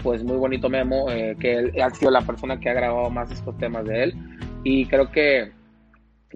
pues 0.08 0.24
muy 0.24 0.38
bonito 0.38 0.70
Memo, 0.70 1.12
eh, 1.12 1.36
que 1.38 1.54
él 1.56 1.82
ha 1.82 1.89
sido 1.89 2.12
la 2.12 2.22
persona 2.22 2.62
que 2.62 2.70
ha 2.70 2.74
grabado 2.74 3.10
más 3.10 3.30
estos 3.30 3.58
temas 3.58 3.84
de 3.84 4.04
él 4.04 4.13
y 4.63 4.86
creo 4.86 5.12
que, 5.12 5.52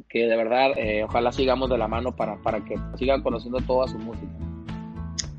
que 0.09 0.27
de 0.27 0.35
verdad 0.35 0.71
eh, 0.75 1.05
ojalá 1.05 1.31
sigamos 1.31 1.69
de 1.69 1.77
la 1.77 1.87
mano 1.87 2.13
para, 2.13 2.35
para 2.41 2.65
que 2.65 2.75
sigan 2.97 3.23
conociendo 3.23 3.59
toda 3.59 3.87
su 3.87 3.97
música. 3.97 4.27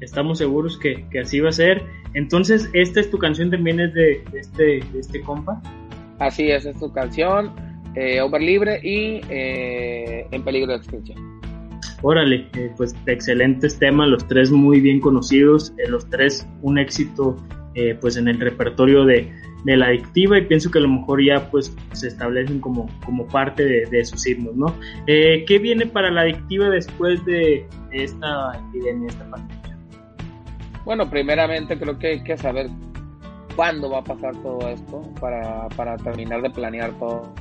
Estamos 0.01 0.39
seguros 0.39 0.79
que, 0.79 1.07
que 1.11 1.21
así 1.21 1.41
va 1.41 1.51
a 1.51 1.53
ser 1.53 1.83
Entonces, 2.15 2.71
esta 2.73 3.01
es 3.01 3.11
tu 3.11 3.19
canción 3.19 3.51
también 3.51 3.79
es 3.81 3.93
de, 3.93 4.25
este, 4.33 4.79
este 4.99 5.21
compa. 5.21 5.61
Así 6.19 6.51
es, 6.51 6.65
es 6.65 6.81
tu 6.81 6.91
canción, 6.91 7.53
eh, 7.97 8.23
Over 8.23 8.41
Libre 8.41 8.81
y 8.83 9.21
eh, 9.29 10.27
En 10.31 10.43
Peligro 10.43 10.73
de 10.73 10.79
Extinción. 10.79 11.19
Órale, 12.01 12.47
eh, 12.57 12.73
pues 12.79 12.97
excelentes 13.05 13.79
temas, 13.79 14.09
los 14.09 14.27
tres 14.27 14.51
muy 14.51 14.81
bien 14.81 15.01
conocidos, 15.01 15.75
los 15.87 16.09
tres 16.09 16.49
un 16.63 16.79
éxito 16.79 17.37
pues 18.01 18.17
en 18.17 18.29
el 18.29 18.39
repertorio 18.39 19.05
de, 19.05 19.33
de, 19.65 19.77
la 19.77 19.87
adictiva 19.87 20.39
y 20.39 20.43
pienso 20.43 20.71
que 20.71 20.79
a 20.79 20.83
lo 20.83 20.89
mejor 20.89 21.25
ya 21.25 21.51
pues 21.51 21.75
se 21.93 22.09
establecen 22.09 22.61
como, 22.61 22.89
como 23.05 23.27
parte 23.27 23.65
de, 23.65 23.87
de 23.87 24.05
sus 24.05 24.27
himnos, 24.27 24.55
¿no? 24.57 24.75
¿Qué 25.07 25.59
viene 25.61 25.87
para 25.87 26.11
la 26.11 26.23
adictiva 26.23 26.69
después 26.69 27.25
de 27.25 27.67
esta 27.93 28.53
epidemia, 28.69 29.09
esta 29.09 29.29
pandemia? 29.31 29.79
Bueno, 30.85 31.09
primeramente 31.09 31.79
creo 31.79 31.99
que 31.99 32.07
hay 32.09 32.25
que 32.25 32.37
saber 32.37 32.69
cuándo 33.55 33.91
va 33.91 33.99
a 33.99 34.05
pasar 34.05 34.35
todo 34.43 34.69
esto 34.69 35.03
para, 35.21 35.69
para 35.71 35.97
terminar 35.97 36.43
de 36.43 36.51
planear 36.51 36.93
todo. 36.99 37.33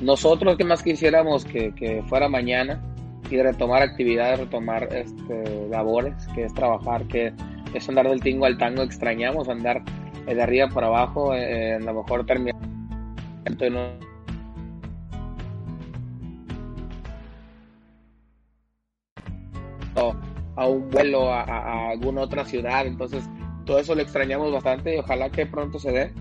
Nosotros 0.00 0.56
que 0.56 0.64
más 0.64 0.82
quisiéramos 0.82 1.44
que, 1.44 1.72
que 1.74 2.02
fuera 2.08 2.28
mañana 2.28 2.82
y 3.30 3.40
retomar 3.40 3.82
actividades, 3.82 4.40
retomar 4.40 4.88
este, 4.92 5.68
labores, 5.70 6.14
que 6.34 6.44
es 6.44 6.54
trabajar, 6.54 7.04
que 7.06 7.32
es 7.78 7.88
andar 7.88 8.08
del 8.08 8.20
tingo 8.20 8.46
al 8.46 8.58
tango, 8.58 8.82
extrañamos 8.82 9.48
andar 9.48 9.82
de 10.26 10.42
arriba 10.42 10.68
para 10.68 10.86
abajo, 10.86 11.34
eh, 11.34 11.74
a 11.74 11.78
lo 11.78 11.94
mejor 11.94 12.24
terminar 12.24 12.54
a 20.56 20.68
un 20.68 20.90
vuelo 20.90 21.32
a, 21.32 21.90
alguna 21.90 22.22
otra 22.22 22.44
ciudad. 22.44 22.86
Entonces, 22.86 23.24
todo 23.64 23.78
eso 23.78 23.94
lo 23.94 24.02
extrañamos 24.02 24.52
bastante 24.52 24.94
y 24.94 24.98
ojalá 24.98 25.30
que 25.30 25.46
pronto 25.46 25.78
se 25.78 25.92
dé. 25.92 26.12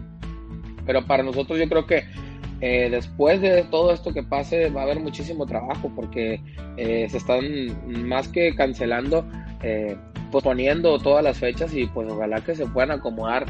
Pero 0.86 1.06
para 1.06 1.24
nosotros 1.24 1.60
yo 1.60 1.68
creo 1.70 1.86
que 1.86 2.04
eh, 2.62 2.89
después 2.89 3.42
de 3.42 3.63
todo 3.63 3.92
esto 3.94 4.13
que 4.13 4.24
pase 4.24 4.70
va 4.70 4.82
a 4.82 4.84
haber 4.84 5.00
muchísimo 5.00 5.46
trabajo 5.46 5.92
porque 5.96 6.42
eh, 6.78 7.08
se 7.10 7.18
están 7.18 8.08
más 8.08 8.28
que 8.28 8.56
cancelando, 8.56 9.26
posponiendo 10.34 10.98
todas 10.98 11.24
las 11.24 11.38
fechas 11.38 11.72
y 11.76 11.86
pues 11.86 12.10
ojalá 12.10 12.41
que 12.41 12.56
se 12.56 12.65
puedan 12.65 12.89
acomodar 12.89 13.46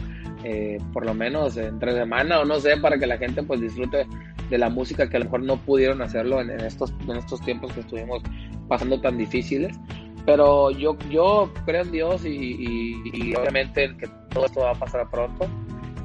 por 0.92 1.06
lo 1.06 1.14
menos 1.14 1.56
entre 1.56 1.94
semana 1.94 2.42
o 2.42 2.46
no 2.46 2.60
sé, 2.60 2.76
para 2.76 2.98
que 2.98 3.08
la 3.08 3.18
gente 3.18 3.42
pues 3.44 3.62
disfrute 3.62 4.06
de 4.50 4.58
la 4.58 4.70
música 4.70 5.10
que 5.10 5.16
a 5.16 5.20
lo 5.20 5.26
mejor 5.26 5.44
no 5.44 5.56
pudieron 5.56 6.02
hacerlo 6.02 6.42
en, 6.42 6.50
estos, 6.60 6.94
en 7.08 7.16
estos 7.16 7.40
tiempos 7.42 7.72
que 7.72 7.80
estuvimos 7.80 8.22
pasando 8.68 9.00
tan 9.00 9.18
difíciles. 9.18 9.80
Pero 10.26 10.72
yo, 10.72 10.98
yo 11.10 11.50
creo 11.66 11.84
en 11.84 11.92
Dios 11.92 12.26
y, 12.26 13.34
obviamente 13.36 13.96
que 13.98 14.10
todo 14.30 14.46
esto 14.46 14.60
va 14.60 14.72
a 14.72 14.76
pasar 14.76 15.10
pronto. 15.10 15.48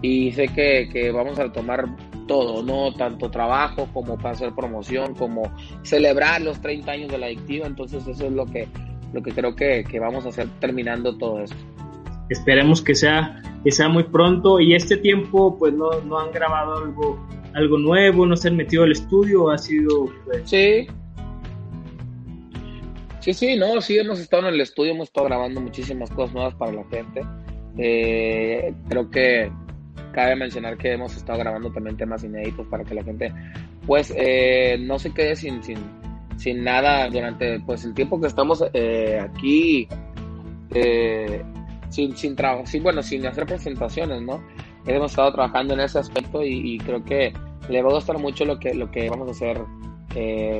Y 0.02 0.30
sé 0.30 0.46
que, 0.46 0.88
que 0.92 1.10
vamos 1.10 1.36
a 1.40 1.44
retomar 1.44 1.86
todo, 2.28 2.62
¿no? 2.62 2.94
Tanto 2.94 3.30
trabajo 3.30 3.88
como 3.92 4.16
para 4.16 4.30
hacer 4.30 4.54
promoción, 4.54 5.16
como 5.16 5.52
celebrar 5.82 6.40
los 6.40 6.60
30 6.60 6.92
años 6.92 7.10
de 7.10 7.18
la 7.18 7.26
adictiva. 7.26 7.66
Entonces 7.66 8.06
eso 8.06 8.26
es 8.26 8.32
lo 8.32 8.46
que, 8.46 8.68
lo 9.12 9.22
que 9.22 9.32
creo 9.32 9.54
que, 9.54 9.84
que 9.84 9.98
vamos 9.98 10.26
a 10.26 10.28
hacer 10.28 10.48
terminando 10.60 11.16
todo 11.16 11.40
esto. 11.40 11.56
Esperemos 12.28 12.82
que 12.82 12.94
sea, 12.94 13.42
que 13.64 13.70
sea 13.70 13.88
muy 13.88 14.04
pronto 14.04 14.60
y 14.60 14.74
este 14.74 14.96
tiempo 14.96 15.56
pues 15.58 15.72
no, 15.72 15.90
no 16.02 16.18
han 16.18 16.30
grabado 16.30 16.78
algo, 16.78 17.26
algo 17.54 17.78
nuevo, 17.78 18.26
no 18.26 18.36
se 18.36 18.48
han 18.48 18.56
metido 18.56 18.84
al 18.84 18.92
estudio, 18.92 19.50
ha 19.50 19.58
sido... 19.58 20.06
Pues, 20.26 20.42
sí, 20.44 20.86
Sí, 23.20 23.34
sí, 23.34 23.56
no, 23.56 23.80
sí 23.80 23.98
hemos 23.98 24.20
estado 24.20 24.48
en 24.48 24.54
el 24.54 24.60
estudio, 24.62 24.92
hemos 24.92 25.08
estado 25.08 25.26
grabando 25.26 25.60
muchísimas 25.60 26.08
cosas 26.10 26.34
nuevas 26.34 26.54
para 26.54 26.72
la 26.72 26.84
gente. 26.84 27.22
Eh, 27.76 28.72
creo 28.88 29.10
que 29.10 29.52
cabe 30.12 30.36
mencionar 30.36 30.78
que 30.78 30.92
hemos 30.92 31.14
estado 31.16 31.38
grabando 31.38 31.70
también 31.70 31.96
temas 31.96 32.24
inéditos 32.24 32.66
para 32.68 32.84
que 32.84 32.94
la 32.94 33.04
gente, 33.04 33.32
pues, 33.86 34.12
eh, 34.16 34.78
no 34.80 34.98
se 34.98 35.12
quede 35.12 35.36
sin, 35.36 35.62
sin, 35.62 35.78
sin 36.38 36.64
nada 36.64 37.10
durante, 37.10 37.60
pues, 37.60 37.84
el 37.84 37.92
tiempo 37.92 38.18
que 38.20 38.28
estamos 38.28 38.64
eh, 38.72 39.20
aquí, 39.20 39.86
sin, 41.90 42.16
sin 42.16 42.34
trabajo, 42.34 42.64
sí, 42.66 42.80
bueno, 42.80 43.02
sin 43.02 43.26
hacer 43.26 43.44
presentaciones, 43.44 44.22
¿no? 44.22 44.42
Hemos 44.86 45.10
estado 45.10 45.32
trabajando 45.32 45.74
en 45.74 45.80
ese 45.80 45.98
aspecto 45.98 46.42
y, 46.42 46.78
creo 46.78 47.04
que 47.04 47.34
le 47.68 47.82
va 47.82 47.90
a 47.90 47.94
gustar 47.94 48.18
mucho 48.18 48.46
lo 48.46 48.58
que, 48.58 48.72
lo 48.72 48.90
que 48.90 49.10
vamos 49.10 49.28
a 49.28 49.32
hacer 49.32 49.60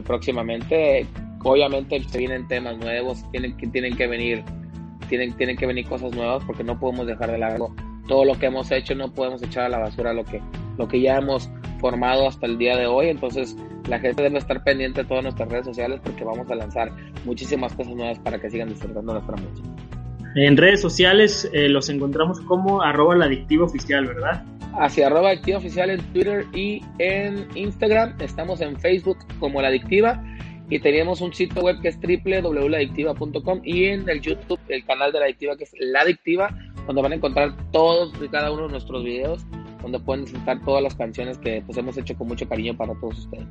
próximamente 0.05 1.07
obviamente 1.45 2.03
se 2.05 2.19
vienen 2.19 2.47
temas 2.49 2.79
nuevos, 2.79 3.25
tienen 3.31 3.57
que, 3.57 3.67
tienen 3.69 3.97
que 3.97 4.07
venir, 4.07 4.45
tienen, 5.09 5.33
tienen 5.37 5.57
que 5.57 5.67
venir 5.67 5.87
cosas 5.87 6.15
nuevas 6.15 6.43
porque 6.45 6.65
no 6.65 6.79
podemos 6.79 7.07
dejar 7.07 7.31
de 7.31 7.39
lado 7.39 7.75
todo 8.07 8.25
lo 8.25 8.39
que 8.39 8.47
hemos 8.47 8.71
hecho, 8.71 8.95
no 8.95 9.13
podemos 9.13 9.43
echar 9.43 9.65
a 9.65 9.69
la 9.69 9.79
basura 9.79 10.13
lo 10.13 10.25
que, 10.25 10.41
lo 10.79 10.89
que 10.89 11.01
ya 11.01 11.19
hemos 11.19 11.51
formado 11.79 12.29
hasta 12.29 12.47
el 12.47 12.59
día 12.59 12.77
de 12.77 12.87
hoy, 12.87 13.09
entonces 13.09 13.57
la 13.89 13.99
gente 13.99 14.23
debe 14.23 14.39
estar 14.39 14.63
pendiente 14.63 15.03
de 15.03 15.09
todas 15.09 15.23
nuestras 15.23 15.49
redes 15.49 15.67
sociales 15.67 16.01
porque 16.03 16.25
vamos 16.25 16.51
a 16.51 16.55
lanzar 16.55 16.91
muchísimas 17.25 17.73
cosas 17.73 17.95
nuevas 17.95 18.19
para 18.19 18.39
que 18.41 18.51
sigan 18.51 18.69
disfrutando 18.69 19.13
nuestra 19.13 19.37
música. 19.37 19.69
En 20.35 20.57
redes 20.57 20.81
sociales 20.81 21.49
eh, 21.53 21.69
los 21.69 21.89
encontramos 21.89 22.41
como 22.43 22.83
arroba 22.83 23.17
la 23.17 23.27
adictiva 23.27 23.65
oficial, 23.65 24.07
¿verdad? 24.07 24.45
Hacia 24.79 25.07
arroba 25.07 25.31
adictiva 25.31 25.59
oficial 25.59 25.91
en 25.91 26.01
Twitter 26.13 26.45
y 26.53 26.83
en 26.99 27.49
Instagram. 27.55 28.15
Estamos 28.21 28.61
en 28.61 28.79
Facebook 28.79 29.19
como 29.41 29.63
la 29.63 29.69
adictiva 29.69 30.23
y 30.71 30.79
teníamos 30.81 31.21
un 31.21 31.33
sitio 31.33 31.63
web 31.63 31.81
que 31.81 31.89
es 31.89 31.99
www.ladictiva.com 31.99 33.61
y 33.65 33.85
en 33.87 34.09
el 34.09 34.21
YouTube 34.21 34.61
el 34.69 34.85
canal 34.85 35.13
de 35.13 35.19
la 35.21 35.25
adictiva 35.25 35.57
que 35.57 35.65
es 35.65 35.73
La 35.81 36.03
Adictiva, 36.03 36.51
donde 36.87 37.03
van 37.03 37.13
a 37.13 37.15
encontrar 37.15 37.55
todos 37.73 38.13
y 38.23 38.29
cada 38.29 38.53
uno 38.53 38.67
de 38.67 38.73
nuestros 38.73 39.03
videos, 39.03 39.45
donde 39.91 40.05
pueden 40.05 40.25
disfrutar 40.25 40.63
todas 40.65 40.83
las 40.83 40.95
canciones 40.95 41.39
que 41.39 41.63
pues 41.65 41.79
hemos 41.79 41.97
hecho 41.97 42.17
con 42.17 42.29
mucho 42.29 42.49
cariño 42.49 42.77
para 42.77 42.95
todos 42.95 43.19
ustedes. 43.19 43.47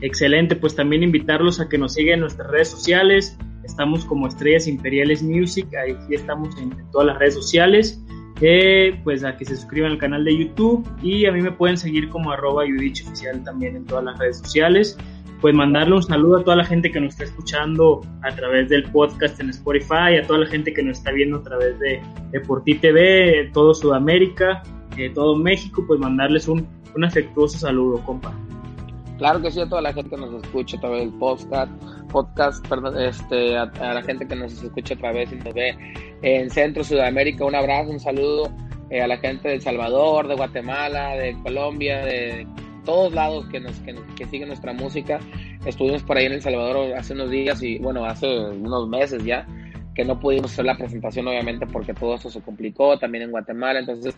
Excelente, 0.00 0.56
pues 0.56 0.74
también 0.74 1.02
invitarlos 1.02 1.60
a 1.60 1.68
que 1.68 1.78
nos 1.78 1.94
sigan 1.94 2.14
en 2.14 2.20
nuestras 2.20 2.50
redes 2.50 2.68
sociales. 2.68 3.38
Estamos 3.64 4.04
como 4.04 4.26
Estrellas 4.26 4.66
Imperiales 4.66 5.22
Music, 5.22 5.66
ahí 5.74 5.96
estamos 6.10 6.56
en, 6.58 6.72
todas 6.92 7.06
las 7.08 7.18
redes 7.18 7.34
sociales. 7.34 8.02
Eh, 8.42 9.00
pues 9.02 9.24
a 9.24 9.34
que 9.34 9.46
se 9.46 9.56
suscriban 9.56 9.92
al 9.92 9.98
canal 9.98 10.22
de 10.22 10.36
YouTube 10.36 10.86
y 11.02 11.24
a 11.24 11.32
mí 11.32 11.40
me 11.40 11.50
pueden 11.52 11.78
seguir 11.78 12.10
como 12.10 12.30
arroba 12.30 12.64
oficial 12.64 13.42
también 13.42 13.76
en 13.76 13.86
todas 13.86 14.04
las 14.04 14.18
redes 14.18 14.40
sociales 14.40 14.98
pues 15.40 15.54
mandarle 15.54 15.94
un 15.94 16.02
saludo 16.02 16.38
a 16.38 16.44
toda 16.44 16.56
la 16.56 16.64
gente 16.64 16.90
que 16.90 17.00
nos 17.00 17.14
está 17.14 17.24
escuchando 17.24 18.00
a 18.22 18.34
través 18.34 18.68
del 18.68 18.84
podcast 18.84 19.38
en 19.40 19.50
Spotify, 19.50 20.16
a 20.22 20.26
toda 20.26 20.40
la 20.40 20.46
gente 20.46 20.72
que 20.72 20.82
nos 20.82 20.98
está 20.98 21.12
viendo 21.12 21.38
a 21.38 21.42
través 21.42 21.78
de, 21.78 22.00
de 22.30 22.40
Por 22.40 22.64
Ti 22.64 22.76
TV, 22.76 23.50
todo 23.52 23.74
Sudamérica, 23.74 24.62
todo 25.14 25.36
México, 25.36 25.84
pues 25.86 26.00
mandarles 26.00 26.48
un, 26.48 26.66
un 26.94 27.04
afectuoso 27.04 27.58
saludo, 27.58 28.02
compa. 28.04 28.34
Claro 29.18 29.40
que 29.40 29.50
sí, 29.50 29.60
a 29.60 29.68
toda 29.68 29.80
la 29.80 29.92
gente 29.94 30.10
que 30.10 30.16
nos 30.16 30.44
escucha 30.44 30.76
a 30.76 30.80
través 30.80 31.00
del 31.00 31.18
podcast, 31.18 31.72
podcast 32.12 32.66
perdón, 32.68 33.00
este, 33.00 33.56
a, 33.56 33.64
la 33.94 34.02
gente 34.02 34.26
que 34.28 34.36
nos 34.36 34.62
escucha 34.62 34.94
a 34.94 34.98
través 34.98 35.32
y 35.32 35.36
nos 35.36 35.54
ve 35.54 35.76
en 36.22 36.50
Centro 36.50 36.84
Sudamérica, 36.84 37.46
un 37.46 37.54
abrazo, 37.54 37.90
un 37.90 38.00
saludo 38.00 38.50
eh, 38.90 39.00
a 39.00 39.06
la 39.06 39.16
gente 39.16 39.48
de 39.48 39.54
El 39.54 39.62
Salvador, 39.62 40.28
de 40.28 40.34
Guatemala, 40.34 41.16
de 41.16 41.34
Colombia, 41.42 42.04
de 42.04 42.46
todos 42.84 43.12
lados 43.14 43.46
que, 43.46 43.58
nos, 43.58 43.74
que, 43.80 43.94
que, 44.16 44.26
siguen 44.26 44.48
nuestra 44.48 44.74
música. 44.74 45.18
Estuvimos 45.64 46.02
por 46.02 46.18
ahí 46.18 46.26
en 46.26 46.32
El 46.32 46.42
Salvador 46.42 46.92
hace 46.94 47.14
unos 47.14 47.30
días 47.30 47.62
y 47.62 47.78
bueno, 47.78 48.04
hace 48.04 48.26
unos 48.26 48.86
meses 48.86 49.24
ya 49.24 49.46
que 49.96 50.04
no 50.04 50.20
pudimos 50.20 50.52
hacer 50.52 50.66
la 50.66 50.76
presentación 50.76 51.26
obviamente 51.26 51.66
porque 51.66 51.94
todo 51.94 52.14
esto 52.14 52.28
se 52.28 52.42
complicó, 52.42 52.98
también 52.98 53.24
en 53.24 53.30
Guatemala, 53.30 53.80
entonces 53.80 54.14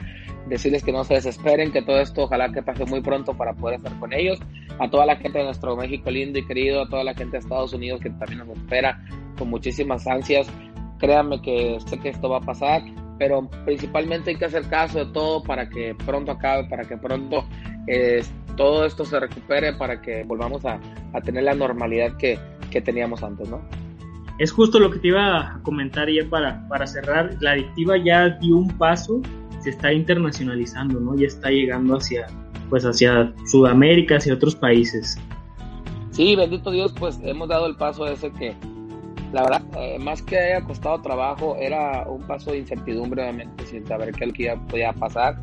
decirles 0.49 0.83
que 0.83 0.93
no 0.93 1.05
se 1.05 1.15
desesperen, 1.15 1.71
que 1.71 1.83
todo 1.83 2.01
esto 2.01 2.25
ojalá 2.25 2.53
que 2.53 2.63
pase 2.63 2.85
muy 2.85 3.01
pronto 3.01 3.35
para 3.35 3.55
poder 3.55 3.77
estar 3.77 3.97
con 4.01 4.13
ellos, 4.13 4.41
a 4.81 4.91
toda 4.91 5.07
la 5.07 5.17
gente 5.17 5.39
de 5.39 5.45
nuestro 5.45 5.77
México 5.77 6.11
lindo 6.11 6.39
y 6.41 6.47
querido, 6.47 6.83
a 6.83 6.89
toda 6.89 7.05
la 7.05 7.15
gente 7.15 7.33
de 7.33 7.39
Estados 7.39 7.73
Unidos 7.73 8.01
que 8.01 8.11
también 8.11 8.39
nos 8.39 8.59
espera 8.59 9.01
con 9.39 9.49
muchísimas 9.51 10.05
ansias, 10.09 10.51
créanme 10.99 11.41
que 11.41 11.79
sé 11.87 11.99
que 12.01 12.09
esto 12.09 12.29
va 12.29 12.39
a 12.39 12.41
pasar, 12.41 12.83
pero 13.17 13.49
principalmente 13.65 14.31
hay 14.31 14.37
que 14.37 14.47
hacer 14.47 14.65
caso 14.69 15.05
de 15.05 15.13
todo 15.13 15.45
para 15.45 15.69
que 15.69 15.95
pronto 16.05 16.33
acabe, 16.33 16.65
para 16.69 16.85
que 16.85 16.97
pronto 16.97 17.47
eh, 17.87 18.23
todo 18.57 18.85
esto 18.85 19.05
se 19.05 19.21
recupere, 19.21 19.75
para 19.75 20.01
que 20.03 20.25
volvamos 20.25 20.65
a, 20.65 20.81
a 21.13 21.21
tener 21.21 21.45
la 21.45 21.55
normalidad 21.55 22.17
que, 22.17 22.37
que, 22.71 22.81
teníamos 22.81 23.23
antes, 23.23 23.49
¿no? 23.49 23.61
Es 24.39 24.53
justo 24.53 24.79
lo 24.79 24.91
que 24.91 24.99
te 25.01 25.09
iba 25.09 25.41
a 25.41 25.63
comentar 25.63 26.09
ya 26.09 26.29
para, 26.29 26.67
para 26.69 26.87
cerrar. 26.87 27.37
La 27.41 27.53
adictiva 27.53 27.97
ya 27.97 28.29
dio 28.29 28.57
un 28.57 28.69
paso, 28.79 29.21
se 29.61 29.71
está 29.71 29.93
internacionalizando, 29.93 31.01
¿no? 31.01 31.17
Ya 31.17 31.27
está 31.27 31.51
llegando 31.51 31.97
hacia, 31.97 32.27
pues 32.71 32.85
hacia 32.85 33.33
Sudamérica, 33.51 34.17
hacia 34.17 34.35
otros 34.35 34.55
países. 34.55 35.19
Sí, 36.11 36.37
bendito 36.37 36.71
Dios, 36.71 36.93
pues 36.99 37.19
hemos 37.23 37.49
dado 37.49 37.67
el 37.67 37.77
paso 37.77 38.07
ese 38.07 38.33
que, 38.33 38.55
la 39.33 39.43
verdad, 39.43 39.63
eh, 39.77 39.99
más 39.99 40.23
que 40.23 40.39
haya 40.39 40.65
costado 40.65 41.01
trabajo, 41.01 41.57
era 41.61 42.07
un 42.09 42.23
paso 42.23 42.53
de 42.53 42.59
incertidumbre, 42.59 43.23
obviamente, 43.23 43.67
sin 43.67 43.87
saber 43.87 44.13
qué 44.13 44.33
que 44.33 44.57
podía 44.69 44.93
pasar. 44.93 45.37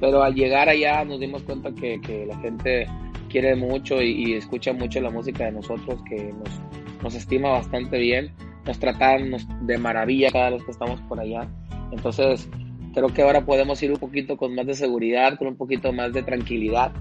Pero 0.00 0.22
al 0.22 0.34
llegar 0.34 0.68
allá 0.68 1.04
nos 1.04 1.20
dimos 1.20 1.42
cuenta 1.42 1.72
que, 1.72 2.00
que 2.00 2.26
la 2.26 2.36
gente 2.38 2.88
quiere 3.32 3.56
mucho 3.56 4.00
y, 4.00 4.34
escucha 4.34 4.72
mucho 4.72 5.00
la 5.00 5.10
música 5.10 5.44
de 5.44 5.52
nosotros, 5.52 6.00
que 6.08 6.32
nos, 6.32 6.60
nos 7.02 7.14
estima 7.14 7.50
bastante 7.50 7.98
bien, 7.98 8.32
nos 8.66 8.78
tratan 8.78 9.36
de 9.66 9.78
maravilla 9.78 10.30
cada 10.30 10.50
vez 10.50 10.64
que 10.64 10.70
estamos 10.70 11.00
por 11.02 11.20
allá. 11.20 11.48
Entonces, 11.90 12.48
creo 12.94 13.08
que 13.08 13.22
ahora 13.22 13.44
podemos 13.44 13.82
ir 13.82 13.92
un 13.92 13.98
poquito 13.98 14.36
con 14.36 14.54
más 14.54 14.66
de 14.66 14.74
seguridad, 14.74 15.36
con 15.38 15.48
un 15.48 15.56
poquito 15.56 15.92
más 15.92 16.12
de 16.12 16.22
tranquilidad 16.22 16.92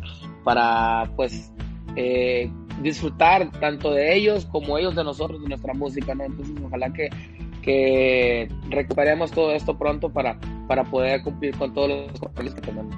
para 0.44 1.12
pues 1.16 1.52
eh, 1.96 2.50
disfrutar 2.82 3.52
tanto 3.60 3.92
de 3.92 4.16
ellos 4.16 4.46
como 4.46 4.78
ellos 4.78 4.96
de 4.96 5.04
nosotros, 5.04 5.42
de 5.42 5.50
nuestra 5.50 5.74
música. 5.74 6.14
Entonces 6.14 6.56
ojalá 6.66 6.92
que, 6.92 7.10
que 7.62 8.48
recuperemos 8.70 9.32
todo 9.32 9.54
esto 9.54 9.78
pronto 9.78 10.10
para, 10.10 10.40
para 10.68 10.84
poder 10.84 11.22
cumplir 11.24 11.56
con 11.58 11.74
todos 11.74 11.90
los 12.12 12.20
papeles 12.20 12.54
que 12.56 12.62
tenemos. 12.62 12.96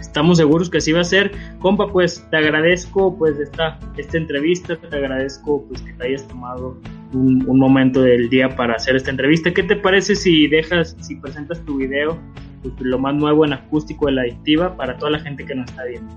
Estamos 0.00 0.38
seguros 0.38 0.70
que 0.70 0.78
así 0.78 0.92
va 0.92 1.00
a 1.00 1.04
ser. 1.04 1.32
Compa, 1.58 1.86
pues 1.86 2.26
te 2.30 2.38
agradezco 2.38 3.16
pues 3.16 3.38
esta, 3.38 3.78
esta 3.96 4.16
entrevista, 4.16 4.76
te 4.76 4.96
agradezco 4.96 5.64
pues 5.68 5.82
que 5.82 5.92
te 5.92 6.08
hayas 6.08 6.26
tomado 6.26 6.76
un, 7.12 7.48
un, 7.48 7.58
momento 7.58 8.02
del 8.02 8.28
día 8.30 8.48
para 8.48 8.74
hacer 8.74 8.96
esta 8.96 9.10
entrevista. 9.10 9.52
¿Qué 9.52 9.62
te 9.62 9.76
parece 9.76 10.16
si 10.16 10.48
dejas, 10.48 10.96
si 11.00 11.16
presentas 11.16 11.64
tu 11.64 11.76
video, 11.76 12.18
pues, 12.62 12.74
lo 12.80 12.98
más 12.98 13.14
nuevo 13.14 13.44
en 13.44 13.52
acústico 13.52 14.06
de 14.06 14.12
la 14.12 14.22
adictiva 14.22 14.76
para 14.76 14.96
toda 14.96 15.12
la 15.12 15.20
gente 15.20 15.44
que 15.44 15.54
nos 15.54 15.70
está 15.70 15.84
viendo? 15.84 16.12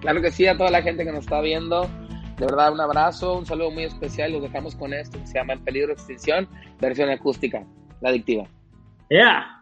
Claro 0.00 0.20
que 0.20 0.30
sí, 0.30 0.46
a 0.46 0.56
toda 0.56 0.70
la 0.70 0.82
gente 0.82 1.04
que 1.04 1.12
nos 1.12 1.20
está 1.20 1.40
viendo. 1.40 1.88
De 2.38 2.46
verdad, 2.46 2.72
un 2.72 2.80
abrazo, 2.80 3.38
un 3.38 3.46
saludo 3.46 3.70
muy 3.70 3.84
especial. 3.84 4.32
Los 4.32 4.42
dejamos 4.42 4.74
con 4.74 4.92
esto 4.92 5.18
que 5.18 5.26
se 5.26 5.34
llama 5.34 5.54
En 5.54 5.64
Peligro 5.64 5.88
de 5.88 5.94
Extinción, 5.94 6.48
versión 6.80 7.08
acústica, 7.08 7.64
la 8.00 8.10
adictiva. 8.10 8.44
Yeah. 9.08 9.53